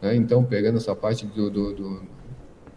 Né? 0.00 0.14
Então, 0.14 0.44
pegando 0.44 0.76
essa 0.76 0.94
parte 0.94 1.26
do, 1.26 1.50
do, 1.50 1.72
do 1.74 2.16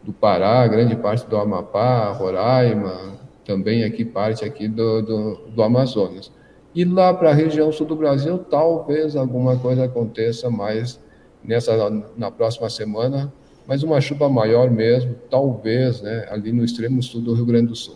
do 0.04 0.14
Pará, 0.14 0.66
grande 0.68 0.96
parte 0.96 1.28
do 1.28 1.38
Amapá, 1.38 2.12
Roraima, 2.12 3.20
também 3.46 3.84
aqui 3.84 4.06
parte 4.06 4.46
aqui 4.46 4.68
do, 4.68 5.02
do, 5.02 5.36
do 5.50 5.64
Amazonas. 5.64 6.32
E 6.74 6.86
lá 6.86 7.14
para 7.14 7.32
a 7.32 7.34
região 7.34 7.72
sul 7.72 7.86
do 7.86 7.96
Brasil, 7.96 8.38
talvez 8.38 9.16
alguma 9.16 9.58
coisa 9.58 9.86
aconteça 9.86 10.50
mais 10.50 11.00
nessa 11.44 11.90
na 12.16 12.32
próxima 12.32 12.70
semana, 12.70 13.34
mas 13.70 13.84
uma 13.84 14.02
chuva 14.02 14.28
maior 14.28 14.72
mesmo, 14.72 15.14
talvez, 15.30 16.02
né, 16.02 16.26
ali 16.32 16.52
no 16.52 16.66
extremo 16.66 17.04
sul 17.04 17.22
do 17.22 17.36
Rio 17.36 17.46
Grande 17.46 17.68
do 17.68 17.76
Sul. 17.76 17.94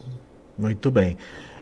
Muito 0.55 0.91
bem. 0.91 1.17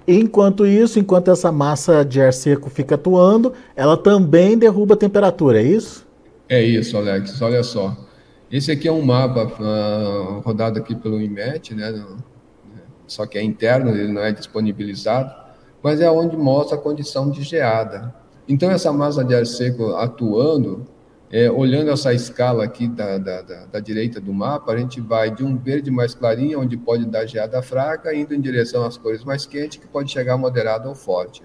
Enquanto 0.05 0.65
isso, 0.65 0.99
enquanto 0.99 1.31
essa 1.31 1.49
massa 1.49 2.03
de 2.03 2.19
ar 2.19 2.33
seco 2.33 2.69
fica 2.69 2.95
atuando, 2.95 3.53
ela 3.73 3.95
também 3.95 4.57
derruba 4.57 4.95
a 4.95 4.97
temperatura, 4.97 5.61
é 5.61 5.63
isso? 5.63 6.05
É 6.49 6.61
isso, 6.61 6.97
Alex. 6.97 7.41
Olha 7.41 7.63
só. 7.63 7.95
Esse 8.51 8.73
aqui 8.73 8.85
é 8.85 8.91
um 8.91 9.01
mapa 9.01 9.45
uh, 9.45 10.41
rodado 10.41 10.77
aqui 10.77 10.93
pelo 10.93 11.21
IMET, 11.21 11.73
né? 11.73 12.05
Só 13.07 13.25
que 13.25 13.37
é 13.37 13.41
interno, 13.41 13.91
ele 13.91 14.11
não 14.11 14.21
é 14.21 14.33
disponibilizado, 14.33 15.33
mas 15.81 16.01
é 16.01 16.11
onde 16.11 16.35
mostra 16.35 16.75
a 16.75 16.81
condição 16.81 17.31
de 17.31 17.43
geada. 17.43 18.13
Então, 18.45 18.69
essa 18.69 18.91
massa 18.91 19.23
de 19.23 19.33
ar 19.33 19.45
seco 19.45 19.95
atuando, 19.95 20.85
é, 21.31 21.49
olhando 21.49 21.89
essa 21.89 22.13
escala 22.13 22.65
aqui 22.65 22.89
da, 22.89 23.17
da, 23.17 23.41
da, 23.41 23.65
da, 23.67 23.79
direita 23.79 24.19
do 24.19 24.33
mapa, 24.33 24.73
a 24.73 24.77
gente 24.77 24.99
vai 24.99 25.31
de 25.33 25.45
um 25.45 25.57
verde 25.57 25.89
mais 25.89 26.13
clarinho, 26.13 26.59
onde 26.59 26.75
pode 26.75 27.05
dar 27.05 27.25
geada 27.25 27.61
fraca, 27.61 28.13
indo 28.13 28.35
em 28.35 28.41
direção 28.41 28.83
às 28.83 28.97
cores 28.97 29.23
mais 29.23 29.45
quentes, 29.45 29.77
que 29.77 29.87
pode 29.87 30.11
chegar 30.11 30.35
moderado 30.35 30.89
ou 30.89 30.95
forte. 30.95 31.41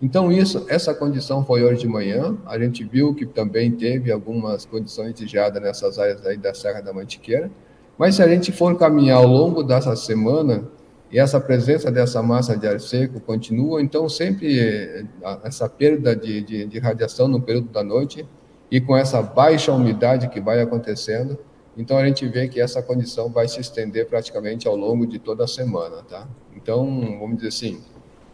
Então, 0.00 0.32
isso, 0.32 0.64
essa 0.68 0.94
condição 0.94 1.44
foi 1.44 1.62
hoje 1.62 1.80
de 1.80 1.88
manhã. 1.88 2.38
A 2.46 2.58
gente 2.58 2.84
viu 2.84 3.14
que 3.14 3.26
também 3.26 3.70
teve 3.70 4.10
algumas 4.10 4.64
condições 4.64 5.12
de 5.12 5.26
geada 5.26 5.60
nessas 5.60 5.98
áreas 5.98 6.24
aí 6.24 6.38
da 6.38 6.54
Serra 6.54 6.80
da 6.80 6.92
Mantiqueira. 6.92 7.50
Mas 7.98 8.14
se 8.14 8.22
a 8.22 8.28
gente 8.28 8.50
for 8.50 8.78
caminhar 8.78 9.18
ao 9.18 9.26
longo 9.26 9.62
dessa 9.62 9.94
semana, 9.94 10.66
e 11.10 11.18
essa 11.18 11.38
presença 11.40 11.90
dessa 11.90 12.22
massa 12.22 12.56
de 12.56 12.66
ar 12.66 12.80
seco 12.80 13.20
continua, 13.20 13.82
então 13.82 14.08
sempre 14.08 14.58
eh, 14.58 15.04
essa 15.42 15.68
perda 15.68 16.14
de, 16.14 16.42
de, 16.42 16.66
de 16.66 16.78
radiação 16.78 17.26
no 17.26 17.40
período 17.42 17.68
da 17.70 17.82
noite 17.82 18.26
e 18.70 18.80
com 18.80 18.96
essa 18.96 19.22
baixa 19.22 19.72
umidade 19.72 20.28
que 20.28 20.40
vai 20.40 20.60
acontecendo, 20.60 21.38
então 21.76 21.96
a 21.96 22.04
gente 22.04 22.26
vê 22.26 22.48
que 22.48 22.60
essa 22.60 22.82
condição 22.82 23.28
vai 23.28 23.46
se 23.46 23.60
estender 23.60 24.06
praticamente 24.06 24.66
ao 24.66 24.76
longo 24.76 25.06
de 25.06 25.18
toda 25.18 25.44
a 25.44 25.46
semana, 25.46 26.02
tá? 26.02 26.26
Então, 26.56 27.18
vamos 27.20 27.36
dizer 27.36 27.48
assim, 27.48 27.80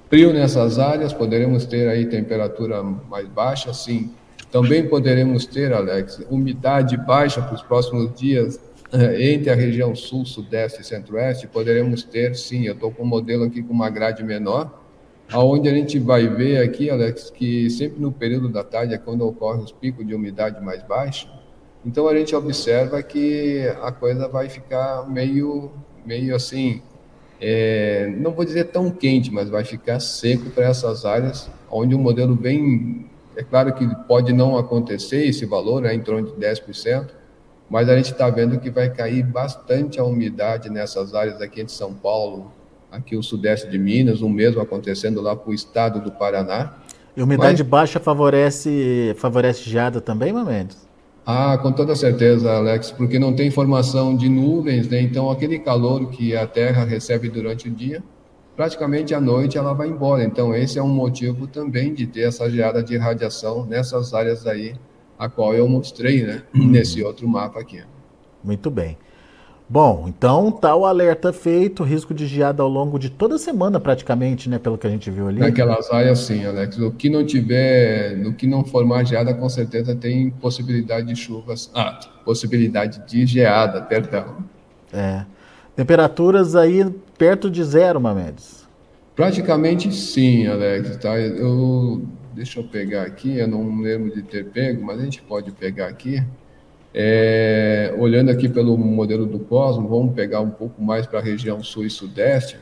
frio 0.08 0.32
nessas 0.32 0.78
áreas, 0.78 1.12
poderemos 1.12 1.66
ter 1.66 1.88
aí 1.88 2.06
temperatura 2.06 2.82
mais 2.82 3.28
baixa, 3.28 3.72
sim. 3.74 4.10
Também 4.50 4.88
poderemos 4.88 5.44
ter, 5.46 5.72
Alex, 5.72 6.24
umidade 6.30 6.96
baixa 6.96 7.42
para 7.42 7.54
os 7.54 7.62
próximos 7.62 8.14
dias 8.14 8.58
eh, 8.92 9.32
entre 9.32 9.50
a 9.50 9.54
região 9.54 9.94
sul, 9.94 10.24
sudeste 10.24 10.80
e 10.80 10.84
centro-oeste, 10.84 11.48
poderemos 11.48 12.04
ter, 12.04 12.34
sim, 12.36 12.64
eu 12.66 12.74
estou 12.74 12.92
com 12.92 13.02
um 13.02 13.06
modelo 13.06 13.44
aqui 13.44 13.62
com 13.62 13.72
uma 13.72 13.90
grade 13.90 14.22
menor, 14.22 14.83
aonde 15.32 15.68
a 15.68 15.74
gente 15.74 15.98
vai 15.98 16.28
ver 16.28 16.62
aqui, 16.62 16.90
Alex, 16.90 17.30
que 17.30 17.68
sempre 17.70 18.00
no 18.00 18.12
período 18.12 18.48
da 18.48 18.62
tarde 18.62 18.94
é 18.94 18.98
quando 18.98 19.26
ocorre 19.26 19.62
os 19.62 19.72
picos 19.72 20.06
de 20.06 20.14
umidade 20.14 20.62
mais 20.62 20.82
baixos. 20.82 21.28
Então 21.84 22.08
a 22.08 22.16
gente 22.16 22.34
observa 22.34 23.02
que 23.02 23.66
a 23.82 23.92
coisa 23.92 24.26
vai 24.28 24.48
ficar 24.48 25.08
meio, 25.08 25.70
meio 26.04 26.34
assim, 26.34 26.80
é, 27.40 28.12
não 28.16 28.32
vou 28.32 28.44
dizer 28.44 28.64
tão 28.64 28.90
quente, 28.90 29.30
mas 29.30 29.50
vai 29.50 29.64
ficar 29.64 30.00
seco 30.00 30.48
para 30.50 30.64
essas 30.64 31.04
áreas, 31.04 31.50
onde 31.70 31.94
um 31.94 31.98
modelo 31.98 32.34
bem, 32.34 33.06
é 33.36 33.42
claro 33.42 33.74
que 33.74 33.86
pode 34.06 34.32
não 34.32 34.56
acontecer 34.56 35.26
esse 35.26 35.44
valor, 35.44 35.82
né, 35.82 35.94
em 35.94 36.00
torno 36.00 36.26
de 36.26 36.32
10%, 36.32 37.10
mas 37.68 37.88
a 37.88 37.96
gente 37.96 38.12
está 38.12 38.30
vendo 38.30 38.58
que 38.58 38.70
vai 38.70 38.88
cair 38.88 39.22
bastante 39.22 39.98
a 39.98 40.04
umidade 40.04 40.70
nessas 40.70 41.14
áreas 41.14 41.40
aqui 41.42 41.64
de 41.64 41.72
São 41.72 41.92
Paulo, 41.92 42.50
aqui 42.94 43.16
o 43.16 43.22
sudeste 43.22 43.68
de 43.68 43.78
Minas, 43.78 44.22
o 44.22 44.28
mesmo 44.28 44.60
acontecendo 44.60 45.20
lá 45.20 45.34
para 45.34 45.50
o 45.50 45.54
estado 45.54 46.00
do 46.00 46.12
Paraná. 46.12 46.74
E 47.16 47.22
umidade 47.22 47.62
Mas... 47.62 47.70
baixa 47.70 48.00
favorece, 48.00 49.14
favorece 49.18 49.68
geada 49.68 50.00
também, 50.00 50.32
Mamedes? 50.32 50.84
Ah, 51.26 51.56
com 51.56 51.72
toda 51.72 51.94
certeza, 51.96 52.52
Alex, 52.52 52.90
porque 52.90 53.18
não 53.18 53.34
tem 53.34 53.50
formação 53.50 54.14
de 54.14 54.28
nuvens, 54.28 54.88
né? 54.88 55.00
Então 55.00 55.30
aquele 55.30 55.58
calor 55.58 56.10
que 56.10 56.36
a 56.36 56.46
Terra 56.46 56.84
recebe 56.84 57.30
durante 57.30 57.68
o 57.68 57.70
dia, 57.70 58.02
praticamente 58.54 59.14
à 59.14 59.20
noite 59.20 59.56
ela 59.56 59.72
vai 59.72 59.88
embora. 59.88 60.22
Então 60.22 60.54
esse 60.54 60.78
é 60.78 60.82
um 60.82 60.88
motivo 60.88 61.46
também 61.46 61.94
de 61.94 62.06
ter 62.06 62.28
essa 62.28 62.50
geada 62.50 62.82
de 62.82 62.96
radiação 62.98 63.64
nessas 63.64 64.12
áreas 64.12 64.46
aí, 64.46 64.74
a 65.18 65.28
qual 65.28 65.54
eu 65.54 65.66
mostrei, 65.66 66.24
né? 66.24 66.42
Nesse 66.52 67.02
outro 67.02 67.26
mapa 67.26 67.58
aqui. 67.58 67.82
Muito 68.42 68.70
bem. 68.70 68.98
Bom, 69.68 70.04
então 70.06 70.52
tá 70.52 70.76
o 70.76 70.84
alerta 70.84 71.32
feito, 71.32 71.82
risco 71.82 72.12
de 72.12 72.26
geada 72.26 72.62
ao 72.62 72.68
longo 72.68 72.98
de 72.98 73.08
toda 73.08 73.36
a 73.36 73.38
semana 73.38 73.80
praticamente, 73.80 74.48
né, 74.48 74.58
pelo 74.58 74.76
que 74.76 74.86
a 74.86 74.90
gente 74.90 75.10
viu 75.10 75.26
ali. 75.26 75.40
Naquelas 75.40 75.90
áreas 75.90 76.18
sim, 76.18 76.44
Alex. 76.44 76.78
O 76.78 76.90
que 76.90 77.08
não 77.08 77.24
tiver, 77.24 78.16
no 78.18 78.34
que 78.34 78.46
não 78.46 78.62
formar 78.62 79.04
geada, 79.04 79.32
com 79.32 79.48
certeza 79.48 79.94
tem 79.94 80.30
possibilidade 80.30 81.06
de 81.06 81.16
chuvas, 81.16 81.70
ah, 81.74 81.98
possibilidade 82.24 83.02
de 83.06 83.26
geada, 83.26 83.80
perdão. 83.80 84.36
É. 84.92 85.24
Temperaturas 85.74 86.54
aí 86.54 86.84
perto 87.16 87.50
de 87.50 87.64
zero, 87.64 88.00
Mamedes. 88.00 88.64
Praticamente 89.16 89.92
sim, 89.92 90.46
Alex, 90.46 90.96
tá? 90.98 91.18
Eu 91.18 92.02
deixa 92.34 92.58
eu 92.60 92.64
pegar 92.64 93.02
aqui, 93.02 93.38
eu 93.38 93.46
não 93.46 93.80
lembro 93.80 94.12
de 94.12 94.22
ter 94.22 94.44
pego, 94.46 94.84
mas 94.84 94.98
a 94.98 95.04
gente 95.04 95.22
pode 95.22 95.52
pegar 95.52 95.86
aqui. 95.86 96.22
É, 96.96 97.92
olhando 97.98 98.30
aqui 98.30 98.48
pelo 98.48 98.78
modelo 98.78 99.26
do 99.26 99.40
Cosmo, 99.40 99.88
vamos 99.88 100.14
pegar 100.14 100.40
um 100.40 100.50
pouco 100.50 100.80
mais 100.80 101.06
para 101.06 101.18
a 101.18 101.22
região 101.22 101.60
sul 101.60 101.84
e 101.84 101.90
sudeste. 101.90 102.56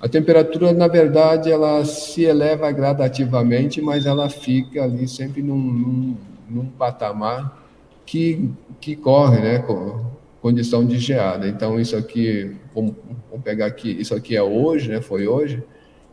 A 0.00 0.08
temperatura, 0.08 0.72
na 0.72 0.86
verdade, 0.86 1.50
ela 1.50 1.84
se 1.84 2.22
eleva 2.22 2.70
gradativamente, 2.70 3.80
mas 3.80 4.06
ela 4.06 4.28
fica 4.28 4.84
ali 4.84 5.08
sempre 5.08 5.42
num, 5.42 5.56
num, 5.56 6.16
num 6.48 6.66
patamar 6.66 7.64
que, 8.06 8.50
que 8.80 8.94
corre, 8.94 9.40
né, 9.40 9.58
com 9.60 10.04
condição 10.40 10.86
de 10.86 10.98
geada. 10.98 11.48
Então, 11.48 11.80
isso 11.80 11.96
aqui, 11.96 12.54
vamos, 12.74 12.94
vamos 13.30 13.42
pegar 13.42 13.66
aqui, 13.66 13.90
isso 13.90 14.14
aqui 14.14 14.36
é 14.36 14.42
hoje, 14.42 14.90
né, 14.90 15.00
foi 15.00 15.26
hoje. 15.26 15.62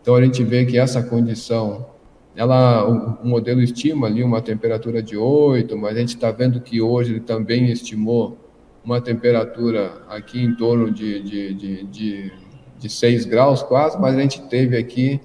Então, 0.01 0.15
a 0.15 0.23
gente 0.23 0.43
vê 0.43 0.65
que 0.65 0.79
essa 0.79 1.03
condição 1.03 1.85
ela, 2.35 2.87
o, 2.87 3.23
o, 3.23 3.27
modelo 3.27 3.61
estima 3.61 4.07
ali 4.07 4.23
uma 4.23 4.41
temperatura 4.41 5.01
de 5.01 5.17
8, 5.17 5.77
mas 5.77 5.95
a 5.95 5.99
gente 5.99 6.15
está 6.15 6.31
vendo 6.31 6.61
que 6.61 6.81
hoje 6.81 7.13
ele 7.13 7.19
também 7.19 7.69
estimou 7.69 8.37
uma 8.83 9.01
temperatura 9.01 10.01
aqui 10.09 10.41
em 10.41 10.55
torno 10.55 10.89
de, 10.89 11.21
de, 11.21 11.53
de, 11.53 11.83
de, 11.83 12.31
de 12.79 12.89
6 12.89 13.25
graus 13.25 13.61
quase, 13.61 13.99
mas 13.99 14.15
a 14.15 14.21
gente 14.21 14.41
teve 14.43 14.77
aqui 14.77 15.19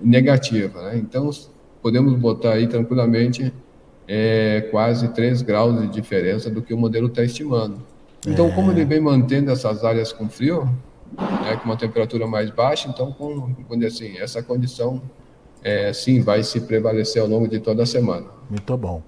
negativa. 0.00 0.82
Né? 0.82 0.96
Então, 0.96 1.30
podemos 1.82 2.14
botar 2.14 2.52
aí 2.52 2.66
tranquilamente 2.66 3.52
é, 4.08 4.68
quase 4.70 5.08
3 5.08 5.42
graus 5.42 5.80
de 5.80 5.88
diferença 5.88 6.50
do 6.50 6.62
que 6.62 6.72
o 6.72 6.78
modelo 6.78 7.08
está 7.08 7.22
estimando. 7.22 7.82
Então, 8.26 8.48
é. 8.48 8.52
como 8.52 8.72
ele 8.72 8.84
vem 8.84 9.00
mantendo 9.00 9.50
essas 9.50 9.84
áreas 9.84 10.12
com 10.12 10.28
frio, 10.28 10.64
né, 11.16 11.56
com 11.56 11.66
uma 11.66 11.76
temperatura 11.76 12.26
mais 12.26 12.50
baixa, 12.50 12.88
então, 12.88 13.12
com, 13.12 13.54
assim, 13.86 14.18
essa 14.18 14.42
condição 14.42 15.00
é, 15.62 15.92
sim, 15.92 16.20
vai 16.20 16.42
se 16.42 16.60
prevalecer 16.60 17.20
ao 17.20 17.28
longo 17.28 17.48
de 17.48 17.58
toda 17.58 17.82
a 17.82 17.86
semana. 17.86 18.26
Muito 18.48 18.76
bom. 18.76 19.02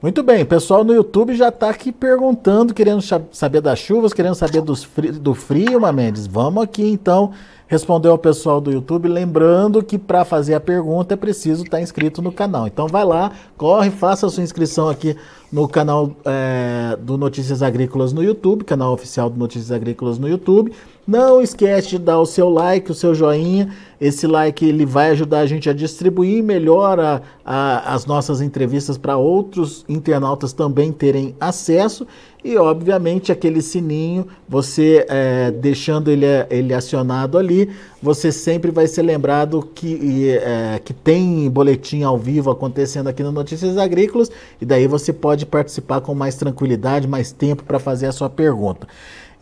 Muito 0.00 0.22
bem, 0.22 0.42
o 0.42 0.46
pessoal 0.46 0.84
no 0.84 0.94
YouTube 0.94 1.34
já 1.34 1.48
está 1.48 1.70
aqui 1.70 1.90
perguntando, 1.90 2.72
querendo 2.72 3.02
saber 3.32 3.60
das 3.60 3.80
chuvas, 3.80 4.12
querendo 4.12 4.36
saber 4.36 4.60
dos 4.62 4.84
fri 4.84 5.10
do 5.10 5.34
frio, 5.34 5.80
Mendes. 5.92 6.24
Vamos 6.28 6.62
aqui 6.62 6.88
então 6.88 7.32
responder 7.68 8.08
ao 8.08 8.18
pessoal 8.18 8.60
do 8.60 8.72
YouTube, 8.72 9.06
lembrando 9.08 9.82
que 9.82 9.98
para 9.98 10.24
fazer 10.24 10.54
a 10.54 10.60
pergunta 10.60 11.14
é 11.14 11.16
preciso 11.16 11.62
estar 11.62 11.76
tá 11.76 11.82
inscrito 11.82 12.20
no 12.22 12.32
canal. 12.32 12.66
Então 12.66 12.88
vai 12.88 13.04
lá, 13.04 13.30
corre, 13.56 13.90
faça 13.90 14.26
a 14.26 14.30
sua 14.30 14.42
inscrição 14.42 14.88
aqui 14.88 15.14
no 15.52 15.68
canal 15.68 16.10
é, 16.24 16.96
do 17.00 17.16
Notícias 17.18 17.62
Agrícolas 17.62 18.12
no 18.12 18.24
YouTube, 18.24 18.64
canal 18.64 18.92
oficial 18.92 19.28
do 19.28 19.38
Notícias 19.38 19.70
Agrícolas 19.70 20.18
no 20.18 20.26
YouTube. 20.26 20.72
Não 21.06 21.40
esquece 21.40 21.88
de 21.88 21.98
dar 21.98 22.18
o 22.18 22.26
seu 22.26 22.50
like, 22.50 22.90
o 22.90 22.94
seu 22.94 23.14
joinha. 23.14 23.74
Esse 23.98 24.26
like 24.26 24.64
ele 24.64 24.84
vai 24.84 25.10
ajudar 25.10 25.40
a 25.40 25.46
gente 25.46 25.68
a 25.68 25.72
distribuir 25.72 26.42
melhor 26.42 27.00
a, 27.00 27.22
a, 27.44 27.94
as 27.94 28.04
nossas 28.04 28.40
entrevistas 28.42 28.98
para 28.98 29.16
outros 29.16 29.84
internautas 29.88 30.52
também 30.52 30.92
terem 30.92 31.34
acesso. 31.40 32.06
E, 32.48 32.56
obviamente, 32.56 33.30
aquele 33.30 33.60
sininho, 33.60 34.26
você 34.48 35.04
é, 35.06 35.50
deixando 35.50 36.10
ele, 36.10 36.24
ele 36.48 36.72
acionado 36.72 37.36
ali, 37.36 37.68
você 38.02 38.32
sempre 38.32 38.70
vai 38.70 38.86
ser 38.86 39.02
lembrado 39.02 39.68
que, 39.74 40.30
é, 40.30 40.80
que 40.82 40.94
tem 40.94 41.50
boletim 41.50 42.04
ao 42.04 42.16
vivo 42.16 42.50
acontecendo 42.50 43.06
aqui 43.06 43.22
no 43.22 43.30
Notícias 43.30 43.76
Agrícolas. 43.76 44.30
E 44.58 44.64
daí 44.64 44.86
você 44.86 45.12
pode 45.12 45.44
participar 45.44 46.00
com 46.00 46.14
mais 46.14 46.36
tranquilidade, 46.36 47.06
mais 47.06 47.32
tempo 47.32 47.64
para 47.64 47.78
fazer 47.78 48.06
a 48.06 48.12
sua 48.12 48.30
pergunta. 48.30 48.88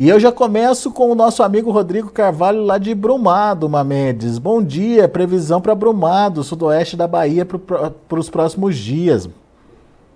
E 0.01 0.09
eu 0.09 0.19
já 0.19 0.33
começo 0.33 0.91
com 0.91 1.13
o 1.13 1.15
nosso 1.15 1.45
amigo 1.45 1.71
Rodrigo 1.71 2.11
Carvalho, 2.11 2.65
lá 2.65 2.77
de 2.77 2.93
Brumado, 2.93 3.69
Mamedes. 3.69 4.37
Bom 4.37 4.61
dia, 4.61 5.07
previsão 5.07 5.61
para 5.61 5.77
Brumado, 5.77 6.43
sudoeste 6.43 6.97
da 6.97 7.07
Bahia, 7.07 7.47
para 7.47 8.19
os 8.19 8.29
próximos 8.29 8.77
dias. 8.77 9.29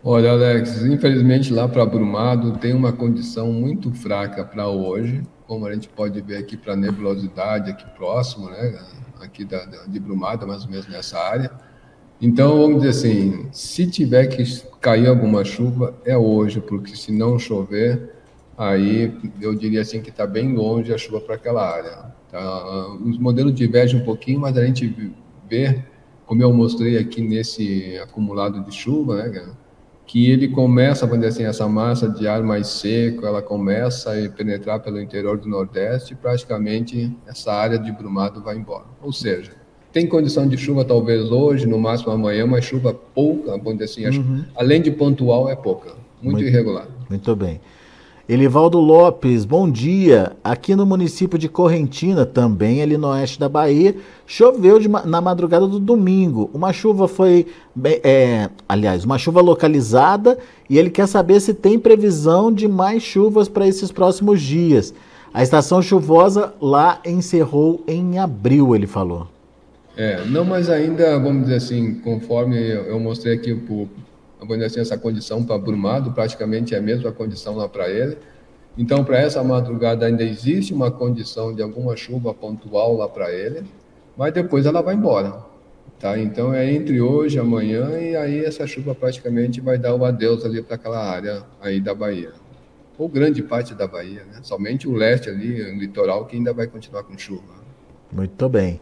Olha, 0.02 0.30
Alex, 0.30 0.83
infelizmente 0.83 1.52
lá 1.52 1.69
para 1.69 1.85
Brumado 1.85 2.57
tem 2.57 2.73
uma 2.73 2.90
condição 2.90 3.52
muito 3.52 3.92
fraca 3.92 4.42
para 4.42 4.66
hoje, 4.66 5.23
como 5.47 5.66
a 5.66 5.75
gente 5.75 5.90
pode 5.90 6.19
ver 6.23 6.38
aqui 6.38 6.57
para 6.57 6.75
nebulosidade 6.75 7.71
aqui 7.71 7.85
próximo, 7.99 8.49
né? 8.49 8.78
Aqui 9.21 9.45
da, 9.45 9.62
de 9.87 10.00
Brumado, 10.00 10.47
mais 10.47 10.64
ou 10.64 10.71
menos 10.71 10.88
nessa 10.88 11.19
área. 11.19 11.50
Então, 12.19 12.57
vamos 12.57 12.83
dizer 12.83 12.88
assim, 12.88 13.49
se 13.52 13.87
tiver 13.90 14.26
que 14.28 14.42
cair 14.80 15.07
alguma 15.07 15.45
chuva, 15.45 15.95
é 16.02 16.16
hoje, 16.16 16.62
porque 16.62 16.97
se 16.97 17.12
não 17.12 17.38
chover, 17.38 18.14
aí 18.57 19.14
eu 19.38 19.54
diria 19.54 19.83
assim 19.83 20.00
que 20.00 20.09
está 20.09 20.26
bem 20.26 20.54
longe 20.54 20.95
a 20.95 20.99
chuva 20.99 21.21
para 21.21 21.35
aquela 21.35 21.71
área. 21.71 22.11
Tá? 22.30 22.88
Os 22.95 23.19
modelos 23.19 23.52
divergem 23.52 24.00
um 24.00 24.04
pouquinho, 24.04 24.40
mas 24.40 24.57
a 24.57 24.64
gente 24.64 25.12
vê, 25.47 25.85
como 26.25 26.42
eu 26.42 26.50
mostrei 26.54 26.97
aqui 26.97 27.21
nesse 27.21 27.99
acumulado 27.99 28.64
de 28.64 28.73
chuva, 28.75 29.16
né, 29.16 29.28
que 30.11 30.29
ele 30.29 30.49
começa, 30.49 31.07
vamos 31.07 31.25
dizer 31.25 31.45
assim, 31.45 31.49
essa 31.49 31.69
massa 31.69 32.09
de 32.09 32.26
ar 32.26 32.43
mais 32.43 32.67
seco, 32.67 33.25
ela 33.25 33.40
começa 33.40 34.12
a 34.12 34.29
penetrar 34.29 34.81
pelo 34.81 35.00
interior 35.00 35.38
do 35.38 35.49
Nordeste 35.49 36.14
e 36.14 36.17
praticamente 36.17 37.17
essa 37.29 37.52
área 37.52 37.79
de 37.79 37.93
brumado 37.93 38.43
vai 38.43 38.57
embora. 38.57 38.87
Ou 39.00 39.12
seja, 39.12 39.52
tem 39.93 40.09
condição 40.09 40.49
de 40.49 40.59
chuva 40.59 40.85
talvez 40.85 41.31
hoje, 41.31 41.64
no 41.64 41.79
máximo 41.79 42.11
amanhã, 42.11 42.45
mas 42.45 42.64
chuva 42.64 42.93
pouca, 42.93 43.52
vamos 43.52 43.79
dizer 43.79 44.09
assim, 44.09 44.19
uhum. 44.19 44.45
além 44.57 44.83
de 44.83 44.90
pontual, 44.90 45.49
é 45.49 45.55
pouca, 45.55 45.90
muito, 46.21 46.38
muito 46.38 46.43
irregular. 46.43 46.88
Muito 47.09 47.37
bem. 47.37 47.61
Elivaldo 48.31 48.79
Lopes, 48.79 49.45
bom 49.45 49.69
dia. 49.69 50.37
Aqui 50.45 50.77
no 50.77 50.87
município 50.87 51.37
de 51.37 51.49
Correntina, 51.49 52.25
também 52.25 52.81
ali 52.81 52.97
no 52.97 53.09
oeste 53.09 53.41
da 53.41 53.49
Bahia, 53.49 53.97
choveu 54.25 54.79
de, 54.79 54.87
na 54.87 55.21
madrugada 55.21 55.67
do 55.67 55.81
domingo. 55.81 56.49
Uma 56.55 56.73
chuva 56.73 57.09
foi, 57.09 57.49
é, 58.05 58.49
aliás, 58.69 59.05
uma 59.05 59.19
chuva 59.19 59.41
localizada 59.41 60.39
e 60.69 60.79
ele 60.79 60.91
quer 60.91 61.09
saber 61.09 61.41
se 61.41 61.53
tem 61.53 61.77
previsão 61.77 62.53
de 62.53 62.69
mais 62.69 63.03
chuvas 63.03 63.49
para 63.49 63.67
esses 63.67 63.91
próximos 63.91 64.41
dias. 64.41 64.95
A 65.35 65.43
estação 65.43 65.83
chuvosa 65.83 66.55
lá 66.61 67.01
encerrou 67.05 67.83
em 67.85 68.21
abril, 68.21 68.77
ele 68.77 68.87
falou. 68.87 69.27
É, 69.97 70.25
não, 70.27 70.45
mas 70.45 70.71
ainda, 70.71 71.19
vamos 71.19 71.43
dizer 71.43 71.57
assim, 71.57 71.95
conforme 71.95 72.57
eu 72.57 73.01
mostrei 73.01 73.35
aqui 73.35 73.57
vamos 74.47 74.65
dizer 74.65 74.67
assim, 74.67 74.81
essa 74.81 74.99
condição 74.99 75.45
para 75.45 75.59
Brumado, 75.59 76.13
praticamente 76.13 76.75
é 76.75 76.79
a 76.79 76.83
mesma 76.83 77.13
condição 77.13 77.57
lá 77.57 77.69
para 77.69 77.89
ele. 77.89 78.17
Então, 78.77 79.05
para 79.05 79.19
essa 79.19 79.43
madrugada 79.43 80.07
ainda 80.07 80.23
existe 80.23 80.73
uma 80.73 80.91
condição 80.91 81.55
de 81.55 81.63
alguma 81.63 81.97
chuva 81.97 82.33
pontual 82.33 82.97
lá 82.97 83.09
para 83.09 83.31
ele, 83.33 83.65
mas 84.17 84.33
depois 84.33 84.65
ela 84.65 84.81
vai 84.81 84.95
embora. 84.95 85.51
Tá? 85.99 86.19
Então, 86.19 86.55
é 86.55 86.73
entre 86.73 87.01
hoje 87.01 87.39
amanhã, 87.39 87.99
e 88.01 88.17
aí 88.17 88.45
essa 88.45 88.67
chuva 88.67 88.95
praticamente 88.95 89.61
vai 89.61 89.77
dar 89.77 89.95
o 89.95 90.05
adeus 90.05 90.45
ali 90.45 90.63
para 90.63 90.77
aquela 90.77 90.99
área 90.99 91.43
aí 91.61 91.81
da 91.81 91.95
Bahia. 91.95 92.33
Ou 92.97 93.09
grande 93.09 93.43
parte 93.43 93.75
da 93.75 93.87
Bahia, 93.87 94.25
né? 94.25 94.41
Somente 94.43 94.89
o 94.89 94.93
leste 94.93 95.29
ali, 95.29 95.63
o 95.63 95.79
litoral, 95.79 96.27
que 96.27 96.37
ainda 96.37 96.53
vai 96.53 96.67
continuar 96.67 97.03
com 97.03 97.17
chuva. 97.17 97.55
Muito 98.13 98.49
bem. 98.49 98.81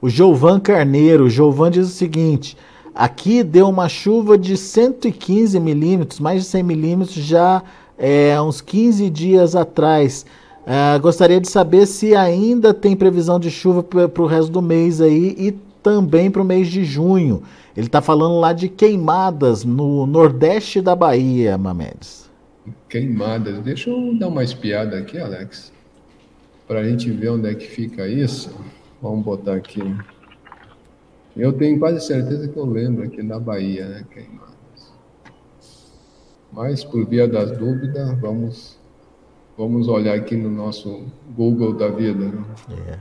O 0.00 0.08
Jovan 0.08 0.60
Carneiro, 0.60 1.30
Jovan 1.30 1.70
diz 1.70 1.86
o 1.86 1.92
seguinte: 1.92 2.56
aqui 2.96 3.42
deu 3.42 3.68
uma 3.68 3.88
chuva 3.88 4.38
de 4.38 4.56
115 4.56 5.60
milímetros, 5.60 6.18
mais 6.18 6.42
de 6.42 6.48
100 6.48 6.62
milímetros 6.62 7.14
já 7.14 7.62
é, 7.98 8.40
uns 8.40 8.60
15 8.60 9.08
dias 9.10 9.54
atrás. 9.54 10.24
É, 10.66 10.98
gostaria 10.98 11.40
de 11.40 11.48
saber 11.48 11.86
se 11.86 12.16
ainda 12.16 12.74
tem 12.74 12.96
previsão 12.96 13.38
de 13.38 13.50
chuva 13.50 13.82
para 13.82 14.22
o 14.22 14.26
resto 14.26 14.50
do 14.50 14.60
mês 14.60 15.00
aí 15.00 15.36
e 15.38 15.52
também 15.82 16.30
para 16.30 16.42
o 16.42 16.44
mês 16.44 16.68
de 16.68 16.84
junho. 16.84 17.42
Ele 17.76 17.86
está 17.86 18.00
falando 18.00 18.40
lá 18.40 18.52
de 18.52 18.68
queimadas 18.68 19.64
no 19.64 20.06
nordeste 20.06 20.80
da 20.80 20.96
Bahia, 20.96 21.56
Mamedes. 21.56 22.28
Queimadas. 22.88 23.58
Deixa 23.60 23.90
eu 23.90 24.18
dar 24.18 24.28
uma 24.28 24.42
espiada 24.42 24.98
aqui, 24.98 25.18
Alex, 25.18 25.72
para 26.66 26.80
a 26.80 26.84
gente 26.88 27.10
ver 27.10 27.28
onde 27.28 27.48
é 27.48 27.54
que 27.54 27.66
fica 27.66 28.08
isso. 28.08 28.50
Vamos 29.00 29.24
botar 29.24 29.54
aqui. 29.54 29.82
Eu 31.36 31.52
tenho 31.52 31.78
quase 31.78 32.00
certeza 32.00 32.48
que 32.48 32.56
eu 32.56 32.64
lembro 32.64 33.04
aqui 33.04 33.22
na 33.22 33.38
Bahia, 33.38 33.86
né? 33.86 34.06
Queimadas. 34.10 34.56
Mas, 36.50 36.82
por 36.82 37.06
via 37.06 37.28
das 37.28 37.50
dúvidas, 37.58 38.18
vamos, 38.18 38.78
vamos 39.58 39.86
olhar 39.86 40.14
aqui 40.16 40.34
no 40.34 40.50
nosso 40.50 41.02
Google 41.36 41.74
da 41.74 41.88
vida. 41.88 42.24
Né? 42.24 42.44
É. 42.88 42.98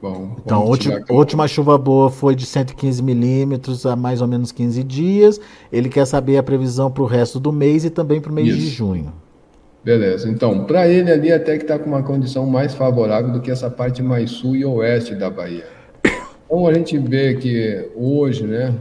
Bom, 0.00 0.36
então, 0.38 0.64
última, 0.66 1.02
última 1.10 1.48
chuva 1.48 1.76
boa 1.76 2.10
foi 2.10 2.34
de 2.34 2.44
115 2.46 3.02
milímetros 3.02 3.84
há 3.84 3.96
mais 3.96 4.22
ou 4.22 4.28
menos 4.28 4.50
15 4.52 4.82
dias. 4.82 5.40
Ele 5.70 5.90
quer 5.90 6.06
saber 6.06 6.38
a 6.38 6.42
previsão 6.42 6.90
para 6.90 7.02
o 7.02 7.06
resto 7.06 7.38
do 7.38 7.52
mês 7.52 7.84
e 7.84 7.90
também 7.90 8.20
para 8.20 8.30
o 8.30 8.34
mês 8.34 8.48
Isso. 8.48 8.58
de 8.58 8.66
junho. 8.68 9.12
Beleza. 9.84 10.30
Então, 10.30 10.64
para 10.64 10.88
ele 10.88 11.12
ali 11.12 11.30
até 11.30 11.58
que 11.58 11.64
está 11.64 11.78
com 11.78 11.86
uma 11.86 12.02
condição 12.02 12.46
mais 12.46 12.74
favorável 12.74 13.30
do 13.30 13.40
que 13.40 13.50
essa 13.50 13.70
parte 13.70 14.02
mais 14.02 14.30
sul 14.30 14.56
e 14.56 14.64
oeste 14.64 15.14
da 15.14 15.28
Bahia. 15.28 15.66
Então 16.46 16.66
a 16.66 16.72
gente 16.72 16.96
vê 16.96 17.34
que 17.34 17.90
hoje, 17.94 18.46
né, 18.46 18.74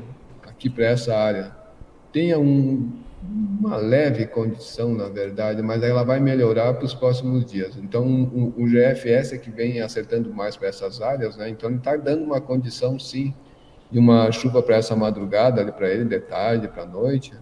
aqui 0.48 0.70
para 0.70 0.86
essa 0.86 1.14
área, 1.14 1.52
tenha 2.12 2.40
um, 2.40 2.90
uma 3.60 3.76
leve 3.78 4.28
condição, 4.28 4.94
na 4.94 5.10
verdade, 5.10 5.62
mas 5.62 5.84
ela 5.84 6.04
vai 6.04 6.20
melhorar 6.20 6.74
para 6.76 6.86
os 6.86 6.94
próximos 6.94 7.44
dias. 7.46 7.76
Então 7.78 8.06
o, 8.06 8.54
o 8.58 8.66
GFS 8.66 9.34
é 9.34 9.38
que 9.38 9.50
vem 9.50 9.82
acertando 9.82 10.34
mais 10.34 10.56
para 10.56 10.70
essas 10.70 11.02
áreas, 11.02 11.36
né? 11.36 11.50
Então 11.50 11.70
ele 11.70 11.80
está 11.80 11.98
dando 11.98 12.24
uma 12.24 12.40
condição, 12.40 12.98
sim, 12.98 13.34
de 13.92 14.00
uma 14.00 14.32
chuva 14.32 14.62
para 14.62 14.76
essa 14.78 14.96
madrugada 14.96 15.60
ali 15.60 15.72
para 15.72 15.90
ele, 15.90 16.06
de 16.06 16.20
tarde, 16.20 16.68
para 16.68 16.86
noite. 16.86 17.34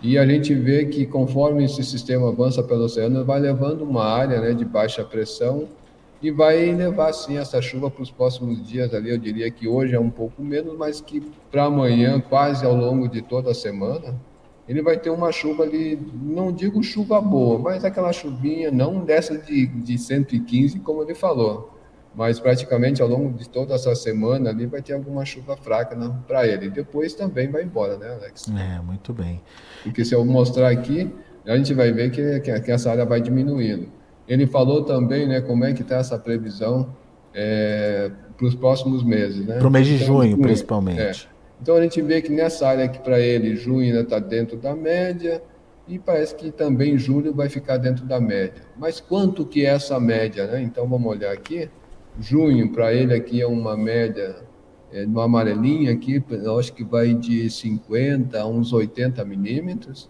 E 0.00 0.16
a 0.16 0.24
gente 0.24 0.54
vê 0.54 0.84
que 0.84 1.04
conforme 1.06 1.64
esse 1.64 1.82
sistema 1.82 2.28
avança 2.28 2.62
pelo 2.62 2.84
oceano, 2.84 3.24
vai 3.24 3.40
levando 3.40 3.82
uma 3.82 4.04
área 4.04 4.40
né, 4.40 4.52
de 4.52 4.64
baixa 4.64 5.04
pressão 5.04 5.66
e 6.22 6.30
vai 6.30 6.72
levar 6.72 7.12
sim 7.12 7.36
essa 7.36 7.60
chuva 7.60 7.90
para 7.90 8.02
os 8.02 8.10
próximos 8.10 8.64
dias 8.66 8.94
ali. 8.94 9.10
Eu 9.10 9.18
diria 9.18 9.50
que 9.50 9.66
hoje 9.66 9.94
é 9.94 10.00
um 10.00 10.10
pouco 10.10 10.42
menos, 10.42 10.76
mas 10.76 11.00
que 11.00 11.20
para 11.50 11.64
amanhã, 11.64 12.20
quase 12.20 12.64
ao 12.64 12.74
longo 12.74 13.08
de 13.08 13.22
toda 13.22 13.50
a 13.50 13.54
semana, 13.54 14.14
ele 14.68 14.82
vai 14.82 14.98
ter 14.98 15.10
uma 15.10 15.32
chuva 15.32 15.64
ali, 15.64 15.98
não 16.22 16.52
digo 16.52 16.82
chuva 16.82 17.20
boa, 17.20 17.58
mas 17.58 17.84
aquela 17.84 18.12
chuvinha, 18.12 18.70
não 18.70 19.00
dessa 19.00 19.36
de, 19.36 19.66
de 19.66 19.98
115, 19.98 20.78
como 20.80 21.02
ele 21.02 21.14
falou, 21.14 21.72
mas 22.14 22.40
praticamente 22.40 23.00
ao 23.00 23.08
longo 23.08 23.36
de 23.36 23.48
toda 23.48 23.74
essa 23.74 23.94
semana 23.94 24.50
ali 24.50 24.66
vai 24.66 24.82
ter 24.82 24.94
alguma 24.94 25.24
chuva 25.24 25.56
fraca 25.56 25.94
né, 25.94 26.12
para 26.26 26.46
ele. 26.46 26.70
Depois 26.70 27.14
também 27.14 27.50
vai 27.50 27.62
embora, 27.62 27.96
né, 27.96 28.10
Alex? 28.12 28.46
É, 28.48 28.80
muito 28.80 29.12
bem. 29.12 29.40
Porque 29.82 30.04
se 30.04 30.14
eu 30.14 30.24
mostrar 30.24 30.70
aqui, 30.70 31.12
a 31.46 31.56
gente 31.56 31.72
vai 31.74 31.92
ver 31.92 32.10
que, 32.10 32.40
que, 32.40 32.60
que 32.60 32.70
essa 32.70 32.90
área 32.90 33.04
vai 33.04 33.20
diminuindo. 33.20 33.88
Ele 34.26 34.46
falou 34.46 34.84
também, 34.84 35.26
né, 35.26 35.40
como 35.40 35.64
é 35.64 35.72
que 35.72 35.82
está 35.82 35.96
essa 35.96 36.18
previsão 36.18 36.94
é, 37.32 38.10
para 38.36 38.46
os 38.46 38.54
próximos 38.54 39.02
meses, 39.02 39.46
né? 39.46 39.58
Para 39.58 39.68
o 39.68 39.70
mês 39.70 39.86
de 39.86 39.94
então, 39.94 40.06
junho, 40.06 40.30
junho, 40.30 40.42
principalmente. 40.42 41.00
É. 41.00 41.12
Então 41.60 41.76
a 41.76 41.82
gente 41.82 42.00
vê 42.02 42.22
que 42.22 42.30
nessa 42.30 42.68
área 42.68 42.84
aqui 42.84 42.98
para 42.98 43.18
ele, 43.18 43.56
junho 43.56 43.80
ainda 43.80 44.00
está 44.00 44.18
dentro 44.18 44.56
da 44.56 44.74
média 44.74 45.42
e 45.86 45.98
parece 45.98 46.34
que 46.34 46.50
também 46.50 46.98
julho 46.98 47.32
vai 47.32 47.48
ficar 47.48 47.78
dentro 47.78 48.04
da 48.04 48.20
média. 48.20 48.62
Mas 48.76 49.00
quanto 49.00 49.44
que 49.44 49.64
é 49.64 49.70
essa 49.70 49.98
média, 49.98 50.46
né? 50.46 50.62
Então 50.62 50.86
vamos 50.86 51.10
olhar 51.10 51.32
aqui. 51.32 51.68
Junho 52.20 52.72
para 52.72 52.92
ele 52.92 53.14
aqui 53.14 53.40
é 53.40 53.46
uma 53.46 53.76
média 53.76 54.36
é, 54.92 55.04
no 55.04 55.20
amarelinho 55.20 55.92
aqui, 55.92 56.22
eu 56.30 56.58
acho 56.58 56.72
que 56.72 56.82
vai 56.82 57.14
de 57.14 57.48
50 57.50 58.40
a 58.40 58.46
uns 58.46 58.72
80 58.72 59.24
milímetros. 59.24 60.08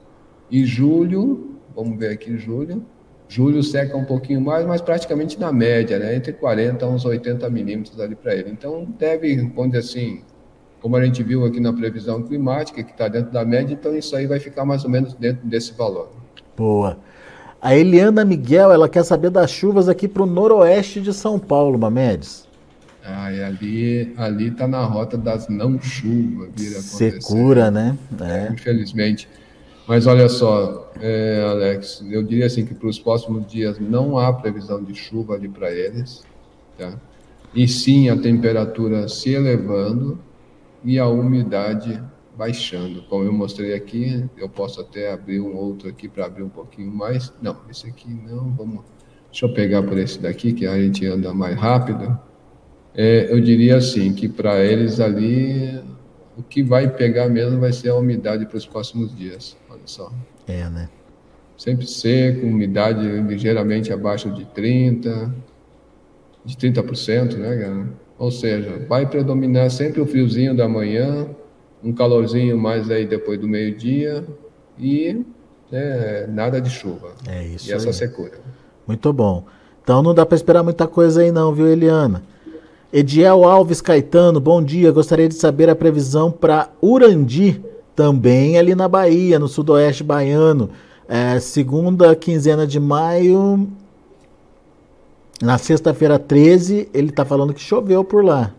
E 0.51 0.65
julho, 0.65 1.57
vamos 1.75 1.99
ver 1.99 2.13
aqui 2.13 2.39
julho, 2.39 2.85
julho 3.29 3.63
seca 3.63 3.97
um 3.97 4.05
pouquinho 4.05 4.41
mais, 4.41 4.65
mas 4.65 4.81
praticamente 4.81 5.39
na 5.39 5.53
média, 5.53 5.99
né? 5.99 6.15
Entre 6.15 6.33
40 6.33 6.85
a 6.85 6.89
uns 6.89 7.05
80 7.05 7.51
milímetros 7.51 8.01
ali 8.01 8.15
para 8.15 8.35
ele. 8.35 8.51
Então 8.51 8.87
deve, 8.99 9.37
dizer 9.37 9.79
assim, 9.79 10.23
como 10.81 10.97
a 10.97 11.05
gente 11.05 11.23
viu 11.23 11.45
aqui 11.45 11.61
na 11.61 11.73
previsão 11.73 12.23
climática, 12.23 12.83
que 12.83 12.93
está 12.93 13.09
dentro 13.09 13.33
da 13.33 13.45
média, 13.45 13.75
então 13.75 13.95
isso 13.97 14.15
aí 14.17 14.27
vai 14.27 14.39
ficar 14.39 14.65
mais 14.65 14.85
ou 14.85 14.91
menos 14.91 15.13
dentro 15.15 15.47
desse 15.47 15.73
valor. 15.75 16.09
Boa. 16.57 16.99
A 17.61 17.75
Eliana 17.75 18.25
Miguel, 18.25 18.71
ela 18.73 18.89
quer 18.89 19.05
saber 19.05 19.31
das 19.31 19.51
chuvas 19.51 19.89
aqui 19.89 20.07
para 20.07 20.23
o 20.23 20.27
noroeste 20.27 21.01
de 21.01 21.13
São 21.13 21.39
Paulo, 21.39 21.79
Mamedes. 21.79 22.47
Ah, 23.05 23.33
e 23.33 23.43
ali, 23.43 24.15
ali 24.17 24.51
tá 24.51 24.69
na 24.69 24.85
rota 24.85 25.17
das 25.17 25.49
não 25.49 25.81
chuvas, 25.81 26.51
Secura, 26.83 27.71
né? 27.71 27.97
É. 28.21 28.53
Infelizmente. 28.53 29.29
Mas 29.89 30.07
olha 30.07 30.29
só, 30.29 30.93
é, 31.01 31.43
Alex, 31.51 32.05
eu 32.11 32.23
diria 32.23 32.45
assim 32.45 32.67
que 32.67 32.75
para 32.75 32.89
os 32.89 32.99
próximos 32.99 33.47
dias 33.47 33.79
não 33.81 34.19
há 34.19 34.31
previsão 34.33 34.85
de 34.85 34.95
chuva 34.95 35.35
ali 35.35 35.49
para 35.49 35.73
eles, 35.73 36.23
tá? 36.77 36.93
E 37.55 37.67
sim 37.67 38.11
a 38.11 38.17
temperatura 38.17 39.09
se 39.09 39.31
elevando 39.31 40.19
e 40.85 40.99
a 40.99 41.09
umidade 41.09 42.03
baixando. 42.39 43.03
Como 43.03 43.25
eu 43.25 43.33
mostrei 43.33 43.75
aqui, 43.75 44.25
eu 44.37 44.49
posso 44.49 44.81
até 44.81 45.13
abrir 45.13 45.41
um 45.41 45.57
outro 45.57 45.89
aqui 45.89 46.09
para 46.09 46.27
abrir 46.27 46.45
um 46.45 46.49
pouquinho 46.49 46.93
mais. 46.93 47.33
Não, 47.43 47.57
esse 47.69 47.89
aqui 47.89 48.09
não, 48.09 48.53
vamos. 48.53 48.85
Deixa 49.31 49.45
eu 49.45 49.53
pegar 49.53 49.83
por 49.83 49.99
esse 49.99 50.21
daqui 50.21 50.53
que 50.53 50.65
a 50.65 50.81
gente 50.81 51.05
anda 51.05 51.35
mais 51.35 51.59
rápido. 51.59 52.17
É, 52.95 53.31
eu 53.31 53.41
diria 53.41 53.77
assim, 53.77 54.15
que 54.15 54.29
para 54.29 54.65
eles 54.65 55.01
ali, 55.01 55.83
o 56.37 56.43
que 56.43 56.63
vai 56.63 56.89
pegar 56.89 57.29
mesmo 57.29 57.59
vai 57.59 57.73
ser 57.73 57.91
a 57.91 57.97
umidade 57.97 58.47
para 58.47 58.57
os 58.57 58.65
próximos 58.65 59.15
dias. 59.15 59.57
Olha 59.69 59.83
só. 59.85 60.11
É, 60.47 60.69
né? 60.71 60.89
Sempre 61.57 61.87
seco, 61.87 62.47
umidade 62.47 63.05
ligeiramente 63.23 63.93
abaixo 63.93 64.31
de 64.31 64.45
30%, 64.47 65.33
de 66.45 66.57
30%, 66.57 67.37
né, 67.37 67.89
Ou 68.17 68.31
seja, 68.31 68.87
vai 68.89 69.07
predominar 69.07 69.71
sempre 69.71 70.01
o 70.01 70.07
friozinho 70.07 70.57
da 70.57 70.69
manhã, 70.69 71.29
um 71.83 71.93
calorzinho 71.93 72.59
mais 72.59 72.91
aí 72.91 73.07
depois 73.07 73.39
do 73.41 73.47
meio-dia 73.47 74.25
e 74.79 75.25
né, 75.71 76.27
nada 76.29 76.61
de 76.61 76.71
chuva. 76.71 77.13
É 77.27 77.45
isso. 77.45 77.71
E 77.71 77.73
essa 77.73 77.89
aí. 77.89 77.95
secura. 77.95 78.41
Muito 78.87 79.13
bom. 79.13 79.45
Então 79.83 80.03
não 80.03 80.15
dá 80.15 80.27
para 80.27 80.37
esperar 80.37 80.63
muita 80.63 80.87
coisa 80.87 81.23
aí 81.23 81.33
não, 81.33 81.53
viu, 81.53 81.67
Eliana? 81.67 82.23
Ediel 82.93 83.45
Alves 83.45 83.81
Caetano, 83.81 84.41
bom 84.41 84.63
dia. 84.63 84.91
Gostaria 84.91 85.29
de 85.29 85.35
saber 85.35 85.69
a 85.69 85.77
previsão 85.77 86.31
para 86.31 86.71
Urandi, 86.81 87.63
também 87.95 88.59
ali 88.59 88.75
na 88.75 88.89
Bahia, 88.89 89.39
no 89.39 89.49
sudoeste 89.49 90.03
baiano. 90.03 90.71
É, 91.07 91.39
segunda 91.41 92.15
quinzena 92.15 92.67
de 92.67 92.79
maio, 92.79 93.69
na 95.41 95.57
sexta-feira 95.57 96.19
13, 96.19 96.89
ele 96.93 97.11
está 97.11 97.25
falando 97.25 97.55
que 97.55 97.61
choveu 97.61 98.03
por 98.05 98.25
lá. 98.25 98.53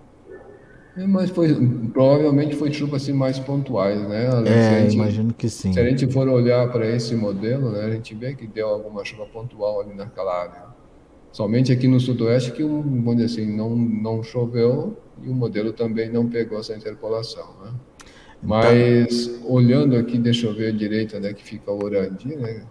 É, 1.00 1.08
mas 1.08 1.30
foi, 1.30 1.56
provavelmente 1.94 2.58
foi 2.58 2.74
chuva 2.74 2.98
assim 2.98 3.14
mais 3.14 3.40
pontuais, 3.40 4.02
né? 4.10 4.28
É, 4.46 4.82
gente, 4.82 4.96
imagino 4.96 5.34
que 5.34 5.48
sim. 5.48 5.72
Se 5.72 5.80
a 5.80 5.90
gente 5.90 6.06
for 6.12 6.28
olhar 6.28 6.70
para 6.70 6.86
esse 6.86 7.16
modelo, 7.16 7.72
né, 7.72 7.86
a 7.86 7.92
gente 7.92 8.14
vê 8.14 8.36
que 8.36 8.46
deu 8.46 8.68
alguma 8.68 9.06
chuva 9.06 9.26
pontual 9.26 9.80
ali 9.80 9.94
naquela 9.96 10.42
área. 10.42 10.64
Somente 11.32 11.72
aqui 11.72 11.88
no 11.88 12.02
sudoeste 12.02 12.52
que, 12.52 12.64
vamos 12.64 13.16
dizer 13.16 13.42
assim, 13.42 13.56
não, 13.56 13.74
não 13.74 14.22
choveu 14.22 14.98
e 15.24 15.30
o 15.30 15.34
modelo 15.34 15.72
também 15.72 16.10
não 16.10 16.28
pegou 16.28 16.60
essa 16.60 16.76
interpolação, 16.76 17.48
né? 17.64 17.72
Então 18.44 18.50
mas 18.50 19.28
tá. 19.28 19.48
olhando 19.48 19.96
aqui, 19.96 20.18
deixa 20.18 20.48
eu 20.48 20.54
ver 20.54 20.68
a 20.68 20.76
direita, 20.76 21.18
né, 21.18 21.32
que 21.32 21.44
fica 21.44 21.72
o 21.72 21.82
Orandi, 21.82 22.36
né? 22.36 22.64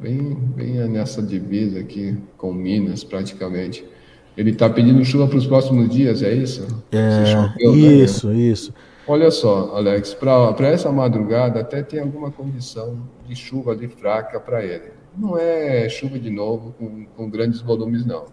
Bem, 0.00 0.34
bem 0.54 0.88
nessa 0.88 1.22
divisa 1.22 1.80
aqui 1.80 2.16
com 2.36 2.52
Minas, 2.52 3.02
praticamente. 3.02 3.84
Ele 4.36 4.50
está 4.50 4.68
pedindo 4.68 5.04
chuva 5.04 5.26
para 5.26 5.38
os 5.38 5.46
próximos 5.46 5.88
dias, 5.88 6.22
é 6.22 6.32
isso? 6.32 6.66
É, 6.92 7.26
choveu, 7.26 7.72
né? 7.72 7.78
isso, 7.78 8.28
né? 8.28 8.36
isso. 8.36 8.74
Olha 9.08 9.30
só, 9.30 9.76
Alex, 9.76 10.14
para 10.14 10.68
essa 10.68 10.90
madrugada 10.90 11.60
até 11.60 11.82
tem 11.82 12.00
alguma 12.00 12.30
condição 12.30 12.98
de 13.26 13.34
chuva 13.34 13.72
ali 13.72 13.88
fraca 13.88 14.38
para 14.38 14.64
ele. 14.64 14.90
Não 15.16 15.38
é 15.38 15.88
chuva 15.88 16.18
de 16.18 16.28
novo 16.28 16.74
com, 16.78 17.06
com 17.16 17.30
grandes 17.30 17.60
volumes, 17.60 18.04
não. 18.04 18.24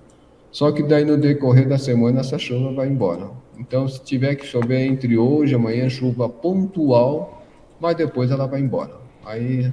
Só 0.52 0.72
que 0.72 0.84
daí 0.84 1.06
no 1.06 1.18
decorrer 1.18 1.68
da 1.68 1.78
semana 1.78 2.20
essa 2.20 2.38
chuva 2.38 2.74
vai 2.74 2.88
embora. 2.88 3.30
Então, 3.58 3.88
se 3.88 4.04
tiver 4.04 4.36
que 4.36 4.46
chover 4.46 4.82
entre 4.82 5.18
hoje 5.18 5.54
e 5.54 5.56
amanhã, 5.56 5.90
chuva 5.90 6.28
pontual, 6.28 7.44
mas 7.80 7.96
depois 7.96 8.32
ela 8.32 8.46
vai 8.48 8.60
embora. 8.60 8.96
Aí 9.26 9.72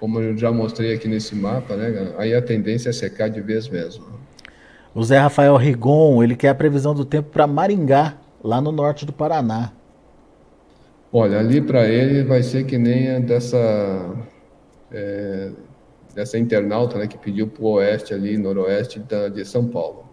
como 0.00 0.20
eu 0.20 0.36
já 0.36 0.52
mostrei 0.52 0.94
aqui 0.94 1.08
nesse 1.08 1.34
mapa, 1.34 1.76
né, 1.76 2.14
aí 2.18 2.34
a 2.34 2.42
tendência 2.42 2.90
é 2.90 2.92
secar 2.92 3.28
de 3.28 3.40
vez 3.40 3.68
mesmo. 3.68 4.04
O 4.94 5.02
Zé 5.04 5.18
Rafael 5.18 5.56
Rigon, 5.56 6.22
ele 6.22 6.34
quer 6.34 6.48
a 6.48 6.54
previsão 6.54 6.94
do 6.94 7.04
tempo 7.04 7.30
para 7.30 7.46
Maringá, 7.46 8.14
lá 8.42 8.60
no 8.60 8.72
norte 8.72 9.04
do 9.04 9.12
Paraná. 9.12 9.72
Olha, 11.12 11.38
ali 11.38 11.60
para 11.60 11.86
ele 11.86 12.22
vai 12.22 12.42
ser 12.42 12.64
que 12.64 12.76
nem 12.76 13.20
dessa 13.22 14.14
é, 14.92 15.50
dessa 16.14 16.38
internauta 16.38 16.98
né, 16.98 17.06
que 17.06 17.16
pediu 17.16 17.46
para 17.46 17.64
o 17.64 17.72
oeste 17.74 18.12
ali, 18.12 18.36
noroeste 18.36 18.98
da, 19.00 19.28
de 19.28 19.44
São 19.44 19.66
Paulo. 19.66 20.04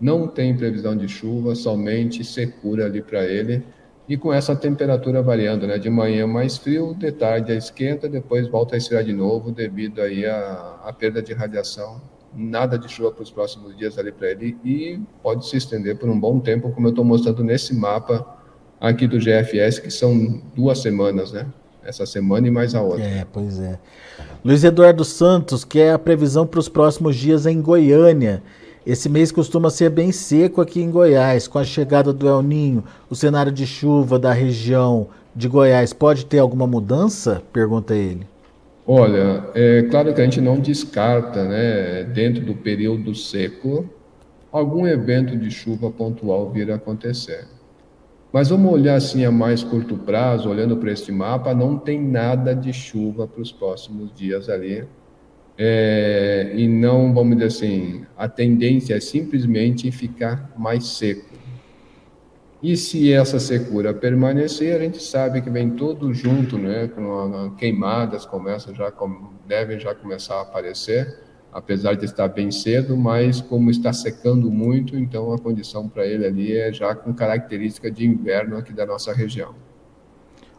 Não 0.00 0.26
tem 0.26 0.56
previsão 0.56 0.96
de 0.96 1.08
chuva, 1.08 1.54
somente 1.54 2.24
secura 2.24 2.86
ali 2.86 3.00
para 3.00 3.24
ele 3.24 3.62
e 4.08 4.16
com 4.16 4.32
essa 4.32 4.54
temperatura 4.54 5.22
variando, 5.22 5.66
né? 5.66 5.78
De 5.78 5.88
manhã 5.88 6.26
mais 6.26 6.56
frio, 6.58 6.94
de 6.94 7.10
tarde 7.10 7.56
esquenta, 7.56 8.08
depois 8.08 8.46
volta 8.48 8.74
a 8.74 8.78
esfriar 8.78 9.02
de 9.02 9.12
novo 9.12 9.50
devido 9.50 10.02
aí 10.02 10.26
à, 10.26 10.80
à 10.84 10.92
perda 10.92 11.22
de 11.22 11.32
radiação. 11.32 12.00
Nada 12.36 12.78
de 12.78 12.88
chuva 12.88 13.12
para 13.12 13.22
os 13.22 13.30
próximos 13.30 13.76
dias 13.76 13.96
ali 13.96 14.10
para 14.12 14.30
ele 14.30 14.58
e 14.64 15.00
pode 15.22 15.48
se 15.48 15.56
estender 15.56 15.96
por 15.96 16.08
um 16.08 16.18
bom 16.18 16.40
tempo, 16.40 16.70
como 16.72 16.88
eu 16.88 16.90
estou 16.90 17.04
mostrando 17.04 17.44
nesse 17.44 17.74
mapa 17.74 18.26
aqui 18.80 19.06
do 19.06 19.18
GFS, 19.18 19.78
que 19.78 19.90
são 19.90 20.42
duas 20.54 20.80
semanas, 20.80 21.32
né? 21.32 21.46
Essa 21.82 22.04
semana 22.04 22.48
e 22.48 22.50
mais 22.50 22.74
a 22.74 22.82
outra. 22.82 23.04
É, 23.04 23.26
pois 23.30 23.60
é. 23.60 23.78
Luiz 24.44 24.64
Eduardo 24.64 25.04
Santos, 25.04 25.64
que 25.64 25.78
é 25.78 25.92
a 25.92 25.98
previsão 25.98 26.46
para 26.46 26.60
os 26.60 26.68
próximos 26.68 27.16
dias 27.16 27.46
em 27.46 27.60
Goiânia. 27.60 28.42
Esse 28.86 29.08
mês 29.08 29.32
costuma 29.32 29.70
ser 29.70 29.88
bem 29.88 30.12
seco 30.12 30.60
aqui 30.60 30.82
em 30.82 30.90
Goiás. 30.90 31.48
Com 31.48 31.58
a 31.58 31.64
chegada 31.64 32.12
do 32.12 32.28
El 32.28 32.42
Ninho, 32.42 32.84
o 33.08 33.14
cenário 33.14 33.50
de 33.50 33.66
chuva 33.66 34.18
da 34.18 34.30
região 34.30 35.08
de 35.34 35.48
Goiás 35.48 35.94
pode 35.94 36.26
ter 36.26 36.38
alguma 36.38 36.66
mudança? 36.66 37.42
Pergunta 37.50 37.94
ele. 37.94 38.26
Olha, 38.86 39.42
é 39.54 39.84
claro 39.90 40.12
que 40.12 40.20
a 40.20 40.24
gente 40.24 40.42
não 40.42 40.60
descarta, 40.60 41.44
né, 41.44 42.04
dentro 42.04 42.44
do 42.44 42.54
período 42.54 43.14
seco, 43.14 43.88
algum 44.52 44.86
evento 44.86 45.34
de 45.34 45.50
chuva 45.50 45.90
pontual 45.90 46.50
vir 46.50 46.70
a 46.70 46.74
acontecer. 46.74 47.46
Mas 48.30 48.50
vamos 48.50 48.70
olhar 48.70 48.96
assim 48.96 49.24
a 49.24 49.30
mais 49.30 49.64
curto 49.64 49.96
prazo, 49.96 50.50
olhando 50.50 50.76
para 50.76 50.92
este 50.92 51.10
mapa, 51.10 51.54
não 51.54 51.78
tem 51.78 51.98
nada 51.98 52.54
de 52.54 52.74
chuva 52.74 53.26
para 53.26 53.40
os 53.40 53.50
próximos 53.50 54.12
dias 54.14 54.50
ali 54.50 54.84
é, 55.56 56.52
e 56.54 56.66
não, 56.66 57.14
vamos 57.14 57.36
dizer 57.36 57.46
assim, 57.46 58.06
a 58.16 58.28
tendência 58.28 58.94
é 58.94 59.00
simplesmente 59.00 59.90
ficar 59.92 60.52
mais 60.56 60.84
seco. 60.86 61.34
E 62.62 62.76
se 62.76 63.12
essa 63.12 63.38
secura 63.38 63.92
permanecer, 63.92 64.74
a 64.74 64.82
gente 64.82 65.02
sabe 65.02 65.42
que 65.42 65.50
vem 65.50 65.70
tudo 65.70 66.14
junto, 66.14 66.56
né? 66.56 66.88
Com 66.88 67.54
queimadas 67.58 68.24
começam 68.24 68.74
já 68.74 68.90
devem 69.46 69.78
já 69.78 69.94
começar 69.94 70.36
a 70.36 70.40
aparecer, 70.40 71.20
apesar 71.52 71.94
de 71.94 72.06
estar 72.06 72.26
bem 72.26 72.50
cedo, 72.50 72.96
mas 72.96 73.40
como 73.40 73.70
está 73.70 73.92
secando 73.92 74.50
muito, 74.50 74.96
então 74.96 75.32
a 75.32 75.38
condição 75.38 75.88
para 75.90 76.06
ele 76.06 76.24
ali 76.24 76.56
é 76.56 76.72
já 76.72 76.94
com 76.94 77.12
característica 77.12 77.90
de 77.90 78.06
inverno 78.06 78.56
aqui 78.56 78.72
da 78.72 78.86
nossa 78.86 79.12
região. 79.12 79.54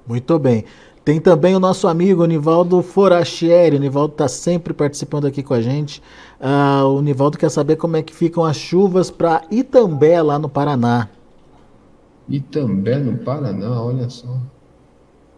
Muito 0.08 0.38
bem. 0.40 0.66
Tem 1.04 1.22
também 1.22 1.56
o 1.56 1.60
nosso 1.60 1.88
amigo 1.88 2.26
Nivaldo 2.26 2.82
Forachieri. 2.82 3.76
O 3.76 3.80
Nivaldo 3.80 4.14
está 4.14 4.28
sempre 4.28 4.74
participando 4.74 5.26
aqui 5.26 5.44
com 5.44 5.54
a 5.54 5.62
gente. 5.62 6.02
Uh, 6.40 6.88
o 6.88 7.02
Nivaldo 7.02 7.38
quer 7.38 7.50
saber 7.50 7.76
como 7.76 7.96
é 7.96 8.02
que 8.02 8.14
ficam 8.14 8.44
as 8.44 8.58
chuvas 8.58 9.12
para 9.12 9.44
Itambé, 9.52 10.22
lá 10.22 10.40
no 10.40 10.50
Paraná. 10.50 11.08
Itambé, 12.28 12.98
no 12.98 13.20
Paraná, 13.20 13.82
olha 13.82 14.10
só. 14.10 14.36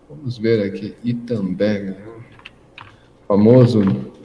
Vamos 0.09 0.37
ver 0.37 0.65
aqui. 0.65 0.95
Itambé, 1.03 1.79
né? 1.83 1.97
famoso 3.27 3.81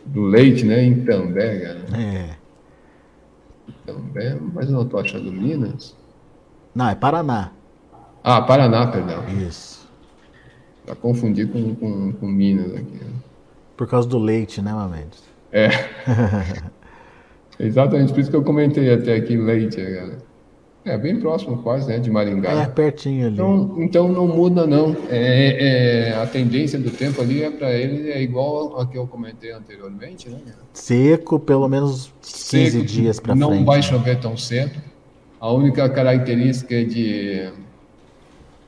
do 0.07 0.23
leite, 0.23 0.65
né? 0.65 0.85
Itambé, 0.85 1.75
né? 1.91 2.37
É. 3.69 3.71
Itambé, 3.71 4.39
mas 4.55 4.67
eu 4.67 4.73
não 4.73 4.83
estou 4.83 5.01
achando 5.01 5.33
Minas. 5.33 5.97
Não, 6.73 6.89
é 6.89 6.95
Paraná. 6.95 7.51
Ah, 8.23 8.41
Paraná, 8.43 8.87
perdão. 8.87 9.25
Isso. 9.29 9.82
Tá 10.87 10.95
confundir 10.95 11.49
com, 11.49 11.75
com, 11.75 12.13
com 12.13 12.27
Minas 12.27 12.75
aqui. 12.75 12.97
Né? 12.97 13.11
Por 13.77 13.87
causa 13.87 14.09
do 14.09 14.19
leite, 14.19 14.61
né, 14.61 14.73
Mamedes? 14.73 15.23
É. 15.53 15.69
Exatamente, 17.59 18.13
por 18.13 18.21
isso 18.21 18.31
que 18.31 18.37
eu 18.37 18.43
comentei 18.43 18.93
até 18.93 19.15
aqui 19.15 19.37
leite, 19.37 19.77
galera. 19.81 20.19
É 20.85 20.99
bem 20.99 21.21
próximo 21.21 21.63
quase, 21.63 21.87
né, 21.87 21.99
de 22.01 22.11
Maringá. 22.11 22.51
É, 22.51 22.67
pertinho 22.67 23.27
ali. 23.27 23.35
Então, 23.35 23.77
então 23.79 24.09
não 24.09 24.27
muda 24.27 24.67
não. 24.67 24.97
É, 25.09 26.09
é, 26.09 26.15
a 26.17 26.27
tendência 26.27 26.77
do 26.77 26.91
tempo 26.91 27.23
ali 27.23 27.45
é 27.45 27.51
para 27.51 27.73
ele 27.73 28.11
é 28.11 28.21
igual 28.21 28.81
a 28.81 28.87
que 28.87 28.99
eu 28.99 29.07
comentei 29.07 29.53
anteriormente, 29.53 30.29
né? 30.29 30.39
Seco, 30.73 31.39
pelo 31.39 31.69
menos 31.69 32.13
15 32.21 32.71
Seco, 32.71 32.85
dias 32.85 33.21
para 33.21 33.37
frente. 33.37 33.49
Não 33.49 33.65
vai 33.65 33.81
chover 33.81 34.19
tão 34.19 34.37
cedo. 34.37 34.81
A 35.39 35.53
única 35.53 35.89
característica 35.89 36.75
é 36.75 36.83
de 36.83 37.31
é 37.31 37.53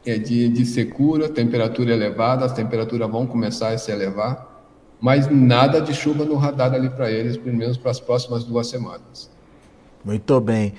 de, 0.05 0.49
de 0.49 0.67
secura, 0.67 1.29
temperatura 1.29 1.93
elevada, 1.93 2.45
as 2.45 2.53
temperaturas 2.53 3.11
vão 3.11 3.27
começar 3.27 3.71
a 3.71 3.79
se 3.79 3.91
elevar, 3.91 4.67
mas 5.01 5.29
nada 5.31 5.81
de 5.81 5.95
chuva 5.95 6.25
no 6.25 6.37
radar 6.37 6.73
ali 6.73 6.91
para 6.91 7.11
eles, 7.11 7.37
pelo 7.37 7.57
menos 7.57 7.77
para 7.77 7.91
as 7.91 8.01
próximas 8.01 8.45
duas 8.45 8.67
semanas. 8.67 9.31
Muito 10.05 10.41
bem. 10.41 10.75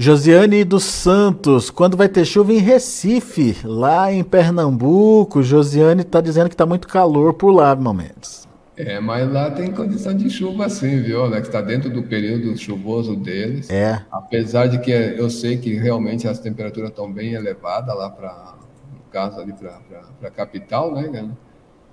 Josiane 0.00 0.62
dos 0.62 0.84
Santos, 0.84 1.70
quando 1.70 1.96
vai 1.96 2.08
ter 2.08 2.24
chuva 2.24 2.52
em 2.52 2.58
Recife, 2.58 3.56
lá 3.64 4.12
em 4.12 4.22
Pernambuco? 4.22 5.42
Josiane 5.42 6.02
está 6.02 6.20
dizendo 6.20 6.48
que 6.48 6.54
está 6.54 6.64
muito 6.64 6.86
calor 6.86 7.34
por 7.34 7.50
lá, 7.50 7.74
momentos. 7.74 8.47
É, 8.78 9.00
mas 9.00 9.30
lá 9.30 9.50
tem 9.50 9.72
condição 9.72 10.14
de 10.14 10.30
chuva 10.30 10.68
sim, 10.68 11.02
viu, 11.02 11.28
Que 11.30 11.38
Está 11.38 11.60
dentro 11.60 11.90
do 11.90 12.04
período 12.04 12.56
chuvoso 12.56 13.16
deles. 13.16 13.68
É. 13.68 14.00
Apesar 14.10 14.68
de 14.68 14.78
que 14.78 14.92
eu 14.92 15.28
sei 15.28 15.58
que 15.58 15.74
realmente 15.74 16.28
as 16.28 16.38
temperaturas 16.38 16.90
estão 16.90 17.12
bem 17.12 17.32
elevadas 17.32 17.94
lá 17.96 18.08
para, 18.08 18.54
no 18.92 19.00
caso 19.10 19.40
ali 19.40 19.52
para 19.52 19.80
a 20.22 20.30
capital, 20.30 20.94
né, 20.94 21.28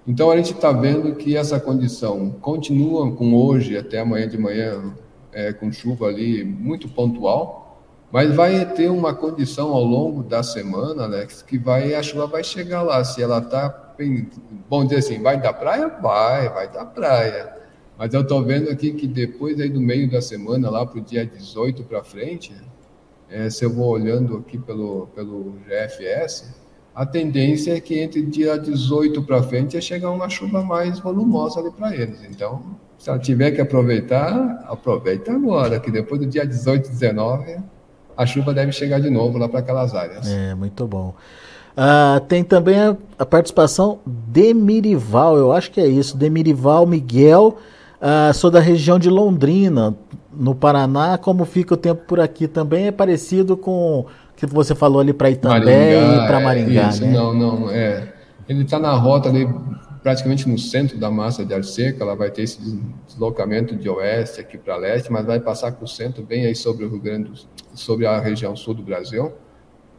Então 0.08 0.30
a 0.30 0.38
gente 0.38 0.54
está 0.54 0.72
vendo 0.72 1.16
que 1.16 1.36
essa 1.36 1.60
condição 1.60 2.30
continua 2.40 3.12
com 3.12 3.34
hoje 3.34 3.76
até 3.76 4.00
amanhã 4.00 4.28
de 4.28 4.38
manhã 4.38 4.94
é, 5.34 5.52
com 5.52 5.72
chuva 5.72 6.08
ali 6.08 6.44
muito 6.44 6.88
pontual, 6.88 7.65
mas 8.12 8.34
vai 8.34 8.66
ter 8.74 8.90
uma 8.90 9.14
condição 9.14 9.74
ao 9.74 9.84
longo 9.84 10.24
da 10.24 10.42
semana, 10.42 11.04
Alex, 11.04 11.42
que 11.42 11.58
vai 11.58 11.94
a 11.94 12.04
chuva 12.04 12.28
vai 12.28 12.44
chegar 12.44 12.82
lá. 12.82 13.04
Se 13.04 13.22
ela 13.22 13.40
está, 13.40 13.94
bom 14.70 14.84
dizer 14.84 14.98
assim, 14.98 15.22
vai 15.22 15.40
da 15.40 15.52
praia, 15.52 15.88
vai, 15.88 16.50
vai 16.50 16.72
da 16.72 16.86
praia. 16.86 17.54
Mas 17.98 18.14
eu 18.14 18.22
estou 18.22 18.44
vendo 18.44 18.70
aqui 18.70 18.92
que 18.92 19.08
depois 19.08 19.60
aí 19.60 19.70
do 19.70 19.82
meio 19.82 20.10
da 20.10 20.22
semana, 20.22 20.70
lá 20.70 20.86
para 20.86 21.00
o 21.00 21.02
dia 21.02 21.26
18 21.26 21.84
para 21.84 22.04
frente, 22.04 22.54
é, 23.30 23.50
se 23.50 23.66
eu 23.66 23.70
vou 23.70 23.88
olhando 23.88 24.38
aqui 24.38 24.58
pelo, 24.58 25.08
pelo 25.08 25.56
GFS, 25.66 26.54
a 26.94 27.06
tendência 27.06 27.76
é 27.76 27.82
que 27.82 28.00
entre 28.00 28.22
dia 28.22 28.58
18 28.58 29.22
para 29.24 29.44
frente 29.44 29.76
é 29.76 29.82
chegar 29.82 30.12
uma 30.12 30.30
chuva 30.30 30.64
mais 30.64 31.00
volumosa 31.00 31.60
ali 31.60 31.72
para 31.72 31.94
eles. 31.94 32.24
Então, 32.24 32.78
se 32.98 33.10
ela 33.10 33.20
tiver 33.20 33.52
que 33.52 33.60
aproveitar, 33.60 34.64
aproveita 34.68 35.34
agora, 35.34 35.80
que 35.80 35.92
depois 35.92 36.22
do 36.22 36.28
dia 36.28 36.46
18, 36.46 36.90
19, 36.90 37.58
a 38.18 38.26
chuva 38.26 38.54
deve 38.54 38.72
chegar 38.72 39.00
de 39.00 39.10
novo 39.10 39.38
lá 39.38 39.48
para 39.48 39.60
aquelas 39.60 39.94
áreas. 39.94 40.28
É, 40.28 40.56
muito 40.56 40.86
bom. 40.88 41.14
Uh, 41.76 42.20
tem 42.22 42.44
também 42.44 42.80
a, 42.80 42.96
a, 43.20 43.26
participação 43.26 44.00
de 44.06 44.54
Mirival, 44.54 45.36
eu 45.36 45.52
acho 45.52 45.70
que 45.72 45.82
é 45.82 45.86
isso, 45.86 46.16
Demirival 46.16 46.88
Miguel, 46.88 47.58
uh, 48.02 48.34
sou 48.34 48.50
da 48.50 48.62
região 48.62 48.98
de 48.98 49.10
Londrina, 49.10 49.94
no 50.32 50.56
Paraná, 50.56 51.18
como 51.18 51.44
fica 51.44 51.74
o 51.74 51.78
tempo 51.78 52.04
por 52.08 52.20
aqui? 52.20 52.48
Também 52.48 52.88
é 52.88 52.92
parecido 52.92 53.58
com 53.58 54.00
o 54.00 54.06
que 54.38 54.46
você 54.46 54.74
falou 54.74 55.02
ali 55.02 55.12
para 55.12 55.30
Itambé 55.30 56.00
Maringá, 56.00 56.24
e 56.24 56.28
para 56.28 56.40
Maringá, 56.40 56.82
é, 56.82 56.90
isso, 56.90 57.06
né? 57.06 57.12
Não, 57.12 57.34
não, 57.34 57.70
é. 57.70 58.14
Ele 58.48 58.64
está 58.64 58.80
na 58.80 58.94
rota 58.94 59.30
ali 59.30 59.48
praticamente 60.06 60.48
no 60.48 60.56
centro 60.56 61.00
da 61.00 61.10
massa 61.10 61.44
de 61.44 61.52
ar 61.52 61.64
seca, 61.64 62.04
ela 62.04 62.16
vai 62.16 62.30
ter 62.30 62.44
esse 62.44 62.60
deslocamento 63.08 63.76
de 63.76 63.90
oeste 63.90 64.40
aqui 64.40 64.56
para 64.56 64.76
leste, 64.76 65.12
mas 65.12 65.26
vai 65.26 65.40
passar 65.40 65.72
para 65.72 65.84
o 65.84 65.88
centro, 65.88 66.22
bem 66.24 66.46
aí 66.46 66.54
sobre 66.54 66.86
o 66.86 66.90
Rio 66.90 67.00
Grande, 67.00 67.32
sobre 67.74 68.06
a 68.06 68.20
região 68.20 68.56
sul 68.56 68.76
do 68.76 68.84
Brasil. 68.84 69.34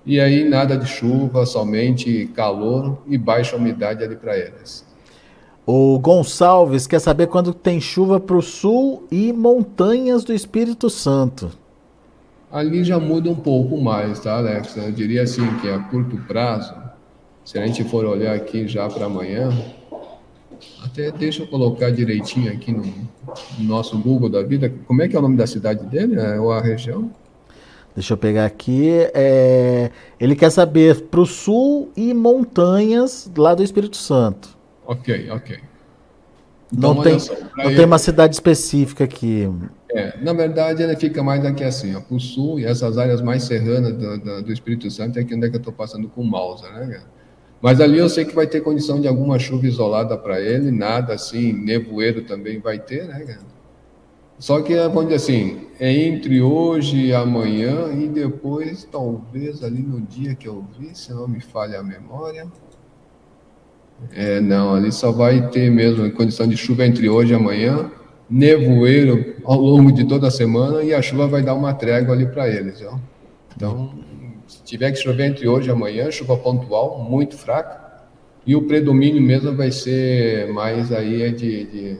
E 0.04 0.20
aí 0.20 0.48
nada 0.48 0.76
de 0.76 0.86
chuva, 0.86 1.44
somente 1.44 2.30
calor 2.36 2.98
e 3.08 3.18
baixa 3.18 3.56
umidade 3.56 4.04
ali 4.04 4.14
para 4.14 4.38
eles. 4.38 4.86
O 5.66 5.98
Gonçalves 5.98 6.86
quer 6.86 7.00
saber 7.00 7.26
quando 7.26 7.52
tem 7.52 7.80
chuva 7.80 8.20
para 8.20 8.36
o 8.36 8.42
sul 8.42 9.08
e 9.10 9.32
montanhas 9.32 10.22
do 10.22 10.32
Espírito 10.32 10.88
Santo. 10.88 11.50
Ali 12.52 12.84
já 12.84 13.00
muda 13.00 13.28
um 13.28 13.34
pouco 13.34 13.76
mais, 13.76 14.20
tá, 14.20 14.36
Alex? 14.36 14.76
Eu 14.76 14.92
diria 14.92 15.24
assim 15.24 15.44
que 15.56 15.68
a 15.68 15.80
curto 15.80 16.16
prazo, 16.28 16.72
se 17.44 17.58
a 17.58 17.66
gente 17.66 17.82
for 17.82 18.04
olhar 18.04 18.36
aqui 18.36 18.68
já 18.68 18.88
para 18.88 19.06
amanhã, 19.06 19.50
até 20.82 21.10
deixa 21.10 21.42
eu 21.42 21.46
colocar 21.46 21.90
direitinho 21.90 22.52
aqui 22.52 22.72
no, 22.72 22.84
no, 22.84 23.64
nosso 23.64 23.98
Google 23.98 24.28
da 24.28 24.42
vida. 24.42 24.72
Como 24.86 25.02
é 25.02 25.08
que 25.08 25.16
é 25.16 25.18
o 25.18 25.22
nome 25.22 25.36
da 25.36 25.46
cidade 25.46 25.84
dele? 25.86 26.18
É, 26.18 26.38
ou 26.40 26.52
a 26.52 26.60
região? 26.60 27.10
Deixa 27.94 28.12
eu 28.12 28.18
pegar 28.18 28.44
aqui. 28.44 28.90
É, 29.14 29.90
ele 30.20 30.36
quer 30.36 30.50
saber 30.50 31.02
para 31.02 31.20
o 31.20 31.26
sul 31.26 31.90
e 31.96 32.12
montanhas 32.12 33.30
lá 33.36 33.54
do 33.54 33.62
Espírito 33.62 33.96
Santo. 33.96 34.56
Ok, 34.86 35.30
ok. 35.30 35.58
Então, 36.72 36.94
não 36.94 37.02
tem, 37.02 37.18
só, 37.18 37.34
não 37.56 37.66
ele... 37.66 37.76
tem 37.76 37.84
uma 37.84 37.98
cidade 37.98 38.34
específica 38.34 39.04
aqui. 39.04 39.48
É, 39.90 40.18
na 40.20 40.32
verdade, 40.32 40.82
ele 40.82 40.96
fica 40.96 41.22
mais 41.22 41.44
aqui 41.44 41.64
assim, 41.64 41.98
para 41.98 42.14
o 42.14 42.20
sul 42.20 42.58
e 42.60 42.64
essas 42.64 42.98
áreas 42.98 43.22
mais 43.22 43.44
serranas 43.44 43.94
do, 43.94 44.18
do, 44.18 44.42
do 44.42 44.52
Espírito 44.52 44.90
Santo 44.90 45.18
é 45.18 45.22
aqui 45.22 45.34
onde 45.34 45.46
é 45.46 45.50
que 45.50 45.56
eu 45.56 45.60
estou 45.60 45.72
passando 45.72 46.08
com 46.08 46.20
o 46.20 46.24
mouse, 46.24 46.64
né, 46.64 46.86
cara? 46.86 47.15
Mas 47.66 47.80
ali 47.80 47.98
eu 47.98 48.08
sei 48.08 48.24
que 48.24 48.32
vai 48.32 48.46
ter 48.46 48.60
condição 48.60 49.00
de 49.00 49.08
alguma 49.08 49.40
chuva 49.40 49.66
isolada 49.66 50.16
para 50.16 50.40
ele, 50.40 50.70
nada 50.70 51.14
assim, 51.14 51.52
nevoeiro 51.52 52.22
também 52.22 52.60
vai 52.60 52.78
ter, 52.78 53.08
né, 53.08 53.18
cara? 53.26 53.40
Só 54.38 54.62
que, 54.62 54.72
vamos 54.76 55.06
dizer 55.06 55.16
assim, 55.16 55.66
é 55.80 55.92
entre 55.92 56.40
hoje 56.40 57.06
e 57.06 57.12
amanhã 57.12 57.92
e 57.92 58.06
depois, 58.06 58.84
talvez 58.84 59.64
ali 59.64 59.82
no 59.82 60.00
dia 60.00 60.36
que 60.36 60.46
eu 60.46 60.64
vi, 60.78 60.94
se 60.94 61.12
não 61.12 61.26
me 61.26 61.40
falha 61.40 61.80
a 61.80 61.82
memória. 61.82 62.46
É, 64.12 64.40
não, 64.40 64.72
ali 64.72 64.92
só 64.92 65.10
vai 65.10 65.50
ter 65.50 65.68
mesmo 65.68 66.08
condição 66.12 66.46
de 66.46 66.56
chuva 66.56 66.86
entre 66.86 67.08
hoje 67.08 67.32
e 67.32 67.34
amanhã, 67.34 67.90
nevoeiro 68.30 69.34
ao 69.42 69.60
longo 69.60 69.90
de 69.90 70.06
toda 70.06 70.28
a 70.28 70.30
semana 70.30 70.84
e 70.84 70.94
a 70.94 71.02
chuva 71.02 71.26
vai 71.26 71.42
dar 71.42 71.54
uma 71.54 71.74
trégua 71.74 72.14
ali 72.14 72.26
para 72.26 72.48
eles, 72.48 72.80
ó. 72.88 72.96
Então, 73.56 73.92
se 74.46 74.62
tiver 74.62 74.92
que 74.92 74.98
chover 74.98 75.26
entre 75.26 75.48
hoje 75.48 75.68
e 75.68 75.72
amanhã, 75.72 76.10
chuva 76.10 76.36
pontual, 76.36 76.98
muito 76.98 77.36
fraca. 77.36 77.84
E 78.46 78.54
o 78.54 78.62
predomínio 78.62 79.20
mesmo 79.20 79.54
vai 79.56 79.72
ser 79.72 80.52
mais 80.52 80.92
aí 80.92 81.22
é 81.22 81.30
de, 81.30 81.64
de, 81.64 81.96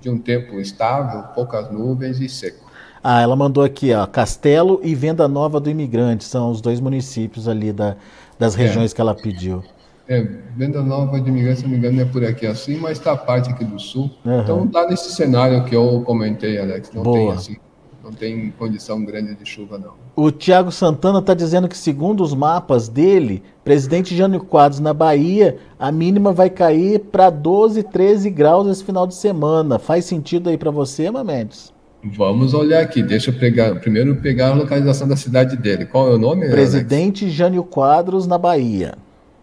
de 0.00 0.10
um 0.10 0.18
tempo 0.18 0.58
estável, 0.58 1.22
poucas 1.34 1.70
nuvens 1.70 2.20
e 2.20 2.28
seco. 2.28 2.64
Ah, 3.02 3.20
ela 3.20 3.36
mandou 3.36 3.62
aqui, 3.62 3.92
ó, 3.92 4.06
Castelo 4.06 4.80
e 4.82 4.94
Venda 4.94 5.28
Nova 5.28 5.60
do 5.60 5.68
Imigrante, 5.68 6.24
são 6.24 6.50
os 6.50 6.62
dois 6.62 6.80
municípios 6.80 7.46
ali 7.46 7.70
da, 7.70 7.96
das 8.38 8.54
é. 8.54 8.62
regiões 8.62 8.92
é. 8.92 8.94
que 8.94 9.00
ela 9.02 9.14
pediu. 9.14 9.62
É, 10.08 10.22
Venda 10.56 10.82
Nova 10.82 11.20
de 11.20 11.28
Imigrante, 11.28 11.60
se 11.60 11.62
não 11.64 11.70
me 11.72 11.76
engano, 11.76 12.00
é 12.00 12.04
por 12.06 12.24
aqui 12.24 12.46
assim, 12.46 12.78
mas 12.78 12.92
está 12.96 13.12
a 13.12 13.16
parte 13.16 13.50
aqui 13.50 13.64
do 13.64 13.78
sul. 13.78 14.10
Uhum. 14.24 14.40
Então 14.40 14.68
tá 14.68 14.86
nesse 14.88 15.12
cenário 15.12 15.62
que 15.66 15.76
eu 15.76 16.02
comentei, 16.06 16.58
Alex. 16.58 16.90
Não 16.94 17.02
Boa. 17.02 17.18
tem 17.18 17.30
assim 17.32 17.56
não 18.04 18.12
tem 18.12 18.52
condição 18.58 19.02
grande 19.02 19.34
de 19.34 19.46
chuva, 19.46 19.78
não. 19.78 19.94
O 20.14 20.30
Tiago 20.30 20.70
Santana 20.70 21.20
está 21.20 21.32
dizendo 21.32 21.66
que, 21.66 21.76
segundo 21.76 22.22
os 22.22 22.34
mapas 22.34 22.86
dele, 22.86 23.42
presidente 23.64 24.14
Jânio 24.14 24.40
Quadros 24.40 24.78
na 24.78 24.92
Bahia, 24.92 25.56
a 25.78 25.90
mínima 25.90 26.30
vai 26.30 26.50
cair 26.50 27.00
para 27.00 27.30
12, 27.30 27.82
13 27.84 28.28
graus 28.28 28.68
esse 28.68 28.84
final 28.84 29.06
de 29.06 29.14
semana. 29.14 29.78
Faz 29.78 30.04
sentido 30.04 30.50
aí 30.50 30.58
para 30.58 30.70
você, 30.70 31.10
Mamedes? 31.10 31.72
Vamos 32.04 32.52
olhar 32.52 32.82
aqui. 32.82 33.02
Deixa 33.02 33.30
eu 33.30 33.38
pegar, 33.38 33.76
primeiro 33.76 34.16
pegar 34.16 34.50
a 34.50 34.54
localização 34.54 35.08
da 35.08 35.16
cidade 35.16 35.56
dele. 35.56 35.86
Qual 35.86 36.12
é 36.12 36.14
o 36.14 36.18
nome? 36.18 36.50
Presidente 36.50 37.24
Alex? 37.24 37.36
Jânio 37.36 37.64
Quadros 37.64 38.26
na 38.26 38.36
Bahia. 38.36 38.96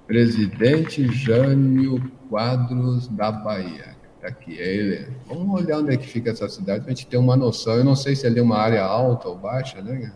Presidente 0.06 1.12
Jânio 1.12 2.00
Quadros 2.30 3.08
da 3.08 3.32
Bahia. 3.32 3.90
Aqui, 4.23 4.62
é. 4.62 5.10
Vamos 5.27 5.62
olhar 5.62 5.79
onde 5.79 5.93
é 5.93 5.97
que 5.97 6.07
fica 6.07 6.29
essa 6.29 6.47
cidade 6.47 6.81
para 6.81 6.91
a 6.91 6.95
gente 6.95 7.07
ter 7.07 7.17
uma 7.17 7.36
noção. 7.36 7.73
Eu 7.73 7.84
não 7.84 7.95
sei 7.95 8.15
se 8.15 8.27
ali 8.27 8.39
é 8.39 8.43
uma 8.43 8.57
área 8.57 8.84
alta 8.84 9.27
ou 9.27 9.36
baixa, 9.36 9.81
né? 9.81 10.13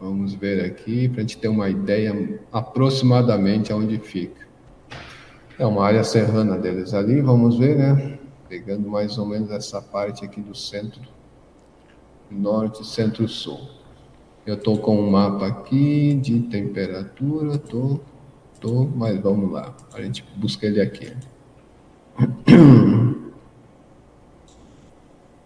Vamos 0.00 0.32
ver 0.32 0.64
aqui 0.64 1.10
para 1.10 1.18
a 1.18 1.20
gente 1.20 1.36
ter 1.36 1.48
uma 1.48 1.68
ideia 1.68 2.40
aproximadamente 2.50 3.70
aonde 3.70 3.98
fica. 3.98 4.48
É 5.58 5.66
uma 5.66 5.84
área 5.84 6.02
serrana 6.02 6.56
deles 6.56 6.94
ali, 6.94 7.20
vamos 7.20 7.58
ver, 7.58 7.76
né? 7.76 8.18
Pegando 8.48 8.88
mais 8.88 9.18
ou 9.18 9.26
menos 9.26 9.50
essa 9.50 9.82
parte 9.82 10.24
aqui 10.24 10.40
do 10.40 10.54
centro, 10.54 11.02
norte, 12.30 12.86
centro-sul. 12.86 13.68
Eu 14.46 14.54
estou 14.54 14.78
com 14.78 14.98
um 14.98 15.10
mapa 15.10 15.46
aqui 15.46 16.14
de 16.14 16.40
temperatura, 16.40 17.58
tô, 17.58 18.00
tô, 18.58 18.86
mas 18.86 19.20
vamos 19.20 19.52
lá. 19.52 19.76
A 19.92 20.00
gente 20.00 20.24
busca 20.34 20.64
ele 20.64 20.80
aqui. 20.80 21.14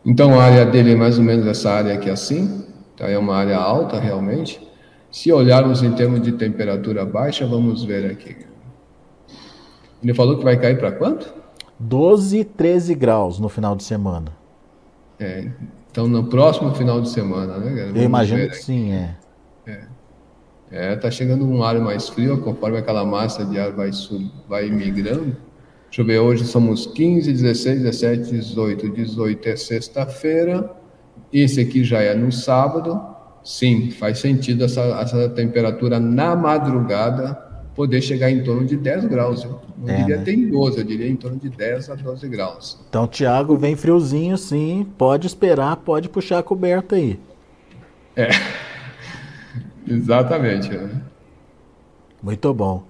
Então 0.04 0.38
a 0.38 0.44
área 0.44 0.66
dele 0.66 0.92
é 0.92 0.94
mais 0.94 1.16
ou 1.18 1.24
menos 1.24 1.46
essa 1.46 1.70
área 1.70 1.94
aqui 1.94 2.10
assim, 2.10 2.66
tá? 2.94 3.08
é 3.08 3.16
uma 3.16 3.34
área 3.34 3.56
alta 3.56 3.98
realmente. 3.98 4.60
Se 5.10 5.32
olharmos 5.32 5.82
em 5.82 5.92
termos 5.92 6.20
de 6.20 6.32
temperatura 6.32 7.06
baixa, 7.06 7.46
vamos 7.46 7.84
ver 7.84 8.10
aqui. 8.10 8.36
Ele 10.02 10.12
falou 10.12 10.36
que 10.36 10.44
vai 10.44 10.58
cair 10.58 10.78
para 10.78 10.92
quanto? 10.92 11.32
12, 11.78 12.44
13 12.44 12.94
graus 12.94 13.38
no 13.38 13.48
final 13.48 13.74
de 13.74 13.82
semana. 13.82 14.30
É, 15.18 15.50
então 15.90 16.06
no 16.06 16.24
próximo 16.24 16.74
final 16.74 17.00
de 17.00 17.08
semana, 17.08 17.56
né? 17.56 17.84
Vamos 17.84 17.96
Eu 17.96 18.02
imagino 18.02 18.48
que 18.50 18.56
sim, 18.56 18.92
é. 18.92 19.16
é. 19.66 19.84
É, 20.70 20.96
tá 20.96 21.10
chegando 21.10 21.46
um 21.46 21.62
ar 21.62 21.78
mais 21.78 22.08
frio, 22.08 22.42
conforme 22.42 22.76
aquela 22.76 23.04
massa 23.06 23.44
de 23.44 23.58
ar 23.58 23.72
vai, 23.72 23.90
vai 24.48 24.68
migrando. 24.68 25.36
Deixa 25.94 26.02
eu 26.02 26.06
ver, 26.06 26.18
hoje 26.18 26.44
somos 26.44 26.86
15, 26.86 27.32
16, 27.32 27.82
17, 27.82 28.30
18. 28.32 28.88
18 28.88 29.48
é 29.48 29.54
sexta-feira. 29.54 30.68
Esse 31.32 31.60
aqui 31.60 31.84
já 31.84 32.02
é 32.02 32.12
no 32.16 32.32
sábado. 32.32 33.00
Sim, 33.44 33.92
faz 33.92 34.18
sentido 34.18 34.64
essa, 34.64 34.80
essa 34.80 35.28
temperatura 35.28 36.00
na 36.00 36.34
madrugada 36.34 37.34
poder 37.76 38.02
chegar 38.02 38.28
em 38.28 38.42
torno 38.42 38.66
de 38.66 38.76
10 38.76 39.04
graus. 39.04 39.44
Eu 39.44 39.60
não 39.78 39.88
é, 39.88 39.98
diria 39.98 40.16
né? 40.16 40.24
tem 40.24 40.50
12, 40.50 40.78
eu 40.78 40.84
diria 40.84 41.08
em 41.08 41.14
torno 41.14 41.38
de 41.38 41.48
10 41.48 41.88
a 41.88 41.94
12 41.94 42.28
graus. 42.28 42.80
Então, 42.88 43.06
Tiago, 43.06 43.56
vem 43.56 43.76
friozinho 43.76 44.36
sim, 44.36 44.84
pode 44.98 45.28
esperar, 45.28 45.76
pode 45.76 46.08
puxar 46.08 46.40
a 46.40 46.42
coberta 46.42 46.96
aí. 46.96 47.20
É, 48.16 48.30
exatamente. 49.86 50.76
Muito 52.20 52.52
bom. 52.52 52.82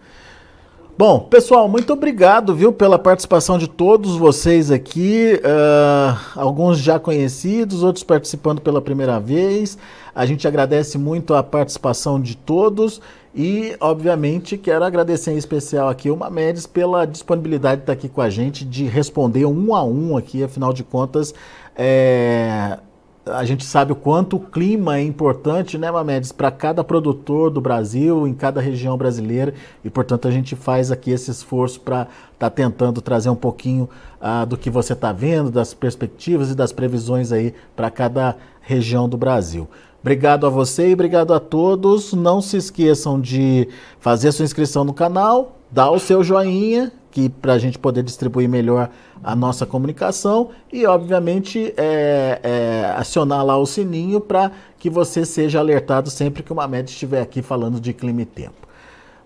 Bom, 0.97 1.19
pessoal, 1.19 1.69
muito 1.69 1.93
obrigado, 1.93 2.55
viu, 2.55 2.73
pela 2.73 2.97
participação 2.97 3.59
de 3.59 3.67
todos 3.67 4.15
vocês 4.17 4.71
aqui. 4.71 5.41
Uh, 5.43 6.17
alguns 6.37 6.79
já 6.79 7.01
conhecidos, 7.01 7.83
outros 7.83 8.05
participando 8.05 8.61
pela 8.61 8.81
primeira 8.81 9.19
vez. 9.19 9.77
A 10.15 10.25
gente 10.25 10.47
agradece 10.47 10.97
muito 10.97 11.35
a 11.35 11.43
participação 11.43 12.21
de 12.21 12.37
todos 12.37 13.01
e, 13.35 13.75
obviamente, 13.81 14.57
quero 14.57 14.85
agradecer 14.85 15.33
em 15.33 15.37
especial 15.37 15.89
aqui 15.89 16.13
o 16.13 16.17
Mamedes 16.17 16.65
pela 16.65 17.05
disponibilidade 17.05 17.79
de 17.79 17.83
estar 17.83 17.93
aqui 17.95 18.09
com 18.09 18.21
a 18.21 18.31
gente, 18.31 18.65
de 18.65 18.85
responder 18.85 19.47
um 19.47 19.75
a 19.75 19.83
um 19.83 20.17
aqui, 20.17 20.45
afinal 20.45 20.73
de 20.73 20.85
contas. 20.85 21.35
É, 21.75 22.79
a 23.27 23.45
gente 23.45 23.65
sabe 23.65 23.93
o 23.93 23.97
quanto 23.97 24.37
o 24.37 24.41
clima 24.41 24.99
é 24.99 25.03
importante, 25.03 25.79
né, 25.79 25.91
Mamedes, 25.91 26.31
para 26.31 26.51
cada 26.51 26.85
produtor 26.85 27.51
do 27.51 27.61
Brasil, 27.61 28.29
em 28.29 28.35
cada 28.35 28.61
região 28.61 28.97
brasileira, 28.99 29.55
e 29.83 29.89
portanto 29.89 30.29
a 30.29 30.31
gente 30.31 30.55
faz 30.55 30.91
aqui 30.91 31.11
esse 31.11 31.31
esforço 31.31 31.81
para 31.81 32.03
estar 32.03 32.11
tá 32.39 32.51
tentando 32.51 33.01
trazer 33.01 33.31
um 33.31 33.37
pouquinho 33.37 33.89
uh, 34.21 34.45
do 34.45 34.57
que 34.57 34.69
você 34.69 34.93
está 34.93 35.13
vendo, 35.13 35.51
das 35.51 35.73
perspectivas 35.73 36.51
e 36.51 36.55
das 36.55 36.73
previsões 36.73 37.33
aí 37.33 37.55
para 37.75 37.91
cada 37.91 38.37
região 38.61 39.09
do 39.09 39.17
Brasil. 39.17 39.69
Obrigado 40.03 40.47
a 40.47 40.51
você 40.51 40.91
e 40.91 40.93
obrigado 40.93 41.33
a 41.33 41.41
todos. 41.41 42.13
Não 42.13 42.43
se 42.43 42.59
esqueçam 42.59 43.19
de 43.19 43.67
fazer 43.99 44.33
sua 44.33 44.45
inscrição 44.45 44.85
no 44.85 44.93
canal, 44.93 45.57
dar 45.71 45.91
o 45.91 45.99
seu 45.99 46.23
joinha 46.23 46.93
que 47.15 47.29
para 47.29 47.53
a 47.53 47.59
gente 47.59 47.79
poder 47.79 48.03
distribuir 48.03 48.49
melhor 48.49 48.91
a 49.23 49.37
nossa 49.37 49.65
comunicação 49.65 50.51
e, 50.73 50.85
obviamente, 50.85 51.73
é, 51.77 52.41
é, 52.43 52.95
acionar 52.97 53.47
lá 53.47 53.57
o 53.57 53.65
sininho 53.65 54.21
para 54.21 54.51
que 54.77 54.91
você 54.91 55.25
seja 55.25 55.61
alertado 55.61 56.11
sempre 56.11 56.43
que 56.43 56.53
uma 56.53 56.67
média 56.67 56.91
estiver 56.91 57.23
aqui 57.23 57.41
falando 57.41 57.81
de 57.81 57.93
clima 57.93 58.23
e 58.23 58.25
tempo. 58.25 58.67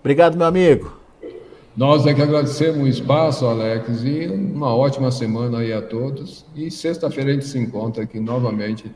Obrigado, 0.01 0.37
meu 0.37 0.45
amigo. 0.45 0.93
Nós 1.75 2.05
é 2.05 2.13
que 2.13 2.21
agradecemos 2.21 2.83
o 2.83 2.87
espaço, 2.87 3.47
Alex, 3.47 4.03
e 4.03 4.27
uma 4.27 4.75
ótima 4.75 5.09
semana 5.09 5.57
aí 5.57 5.73
a 5.73 5.81
todos. 5.81 6.45
E 6.55 6.69
sexta-feira 6.69 7.31
a 7.31 7.33
gente 7.33 7.47
se 7.47 7.57
encontra 7.57 8.03
aqui 8.03 8.19
novamente 8.19 8.93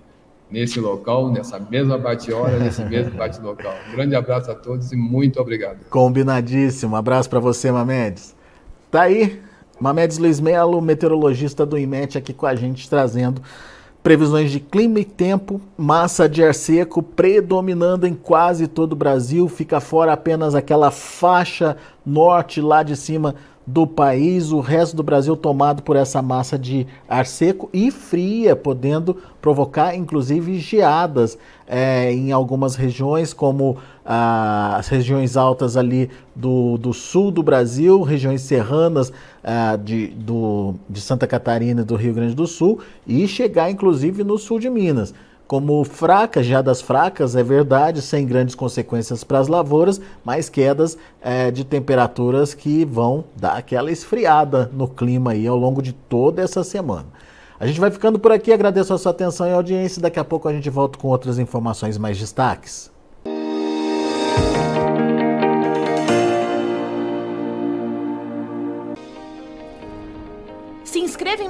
nesse 0.51 0.79
local, 0.79 1.31
nessa 1.31 1.59
mesma 1.59 1.97
bate-hora, 1.97 2.59
nesse 2.59 2.85
mesmo 2.85 3.17
bate-local. 3.17 3.73
Um 3.89 3.95
grande 3.95 4.15
abraço 4.15 4.51
a 4.51 4.55
todos 4.55 4.91
e 4.91 4.95
muito 4.95 5.41
obrigado. 5.41 5.79
Combinadíssimo. 5.89 6.95
Abraço 6.95 7.27
para 7.27 7.39
você, 7.39 7.71
Mamedes. 7.71 8.42
Tá 8.93 9.01
aí, 9.01 9.41
Mamedes 9.79 10.19
Luiz 10.19 10.39
Melo, 10.39 10.79
meteorologista 10.79 11.65
do 11.65 11.79
IMET, 11.79 12.15
aqui 12.15 12.31
com 12.31 12.45
a 12.45 12.53
gente, 12.53 12.87
trazendo 12.87 13.41
previsões 14.03 14.51
de 14.51 14.59
clima 14.59 14.99
e 14.99 15.03
tempo, 15.03 15.59
massa 15.75 16.29
de 16.29 16.43
ar 16.43 16.53
seco 16.53 17.01
predominando 17.01 18.05
em 18.05 18.13
quase 18.13 18.67
todo 18.67 18.93
o 18.93 18.95
Brasil, 18.95 19.49
fica 19.49 19.79
fora 19.79 20.13
apenas 20.13 20.53
aquela 20.53 20.91
faixa 20.91 21.75
norte 22.05 22.61
lá 22.61 22.83
de 22.83 22.95
cima 22.95 23.33
do 23.65 23.87
país, 23.87 24.51
o 24.51 24.59
resto 24.59 24.95
do 24.95 25.03
Brasil 25.03 25.37
tomado 25.37 25.83
por 25.83 25.95
essa 25.95 26.21
massa 26.21 26.59
de 26.59 26.85
ar 27.07 27.25
seco 27.25 27.69
e 27.71 27.91
fria, 27.91 28.55
podendo 28.55 29.15
provocar 29.41 29.95
inclusive 29.95 30.59
geadas 30.59 31.37
é, 31.65 32.11
em 32.11 32.31
algumas 32.31 32.75
regiões, 32.75 33.33
como 33.33 33.77
ah, 34.05 34.75
as 34.77 34.89
regiões 34.89 35.37
altas 35.37 35.77
ali 35.77 36.09
do, 36.35 36.77
do 36.77 36.93
sul 36.93 37.31
do 37.31 37.41
Brasil, 37.41 38.01
regiões 38.01 38.41
serranas 38.41 39.13
ah, 39.43 39.77
de, 39.81 40.07
do, 40.07 40.75
de 40.89 40.99
Santa 40.99 41.25
Catarina 41.25 41.81
e 41.81 41.85
do 41.85 41.95
Rio 41.95 42.13
Grande 42.13 42.35
do 42.35 42.45
Sul, 42.45 42.79
e 43.07 43.27
chegar 43.27 43.71
inclusive 43.71 44.23
no 44.23 44.37
sul 44.37 44.59
de 44.59 44.69
Minas 44.69 45.13
como 45.53 45.83
fracas, 45.83 46.47
das 46.63 46.81
fracas, 46.81 47.35
é 47.35 47.43
verdade, 47.43 48.01
sem 48.01 48.25
grandes 48.25 48.55
consequências 48.55 49.23
para 49.23 49.37
as 49.37 49.47
lavouras, 49.47 50.01
mas 50.25 50.49
quedas 50.49 50.97
é, 51.21 51.51
de 51.51 51.63
temperaturas 51.63 52.55
que 52.55 52.83
vão 52.83 53.25
dar 53.35 53.51
aquela 53.51 53.91
esfriada 53.91 54.71
no 54.73 54.87
clima 54.87 55.33
aí 55.33 55.45
ao 55.45 55.55
longo 55.55 55.79
de 55.79 55.93
toda 55.93 56.41
essa 56.41 56.63
semana. 56.63 57.05
A 57.59 57.67
gente 57.67 57.79
vai 57.79 57.91
ficando 57.91 58.17
por 58.17 58.31
aqui, 58.31 58.51
agradeço 58.51 58.95
a 58.95 58.97
sua 58.97 59.11
atenção 59.11 59.47
e 59.47 59.53
audiência. 59.53 60.01
Daqui 60.01 60.19
a 60.19 60.23
pouco 60.23 60.47
a 60.47 60.53
gente 60.53 60.71
volta 60.71 60.97
com 60.97 61.09
outras 61.09 61.37
informações 61.37 61.99
mais 61.99 62.17
destaques. 62.17 62.91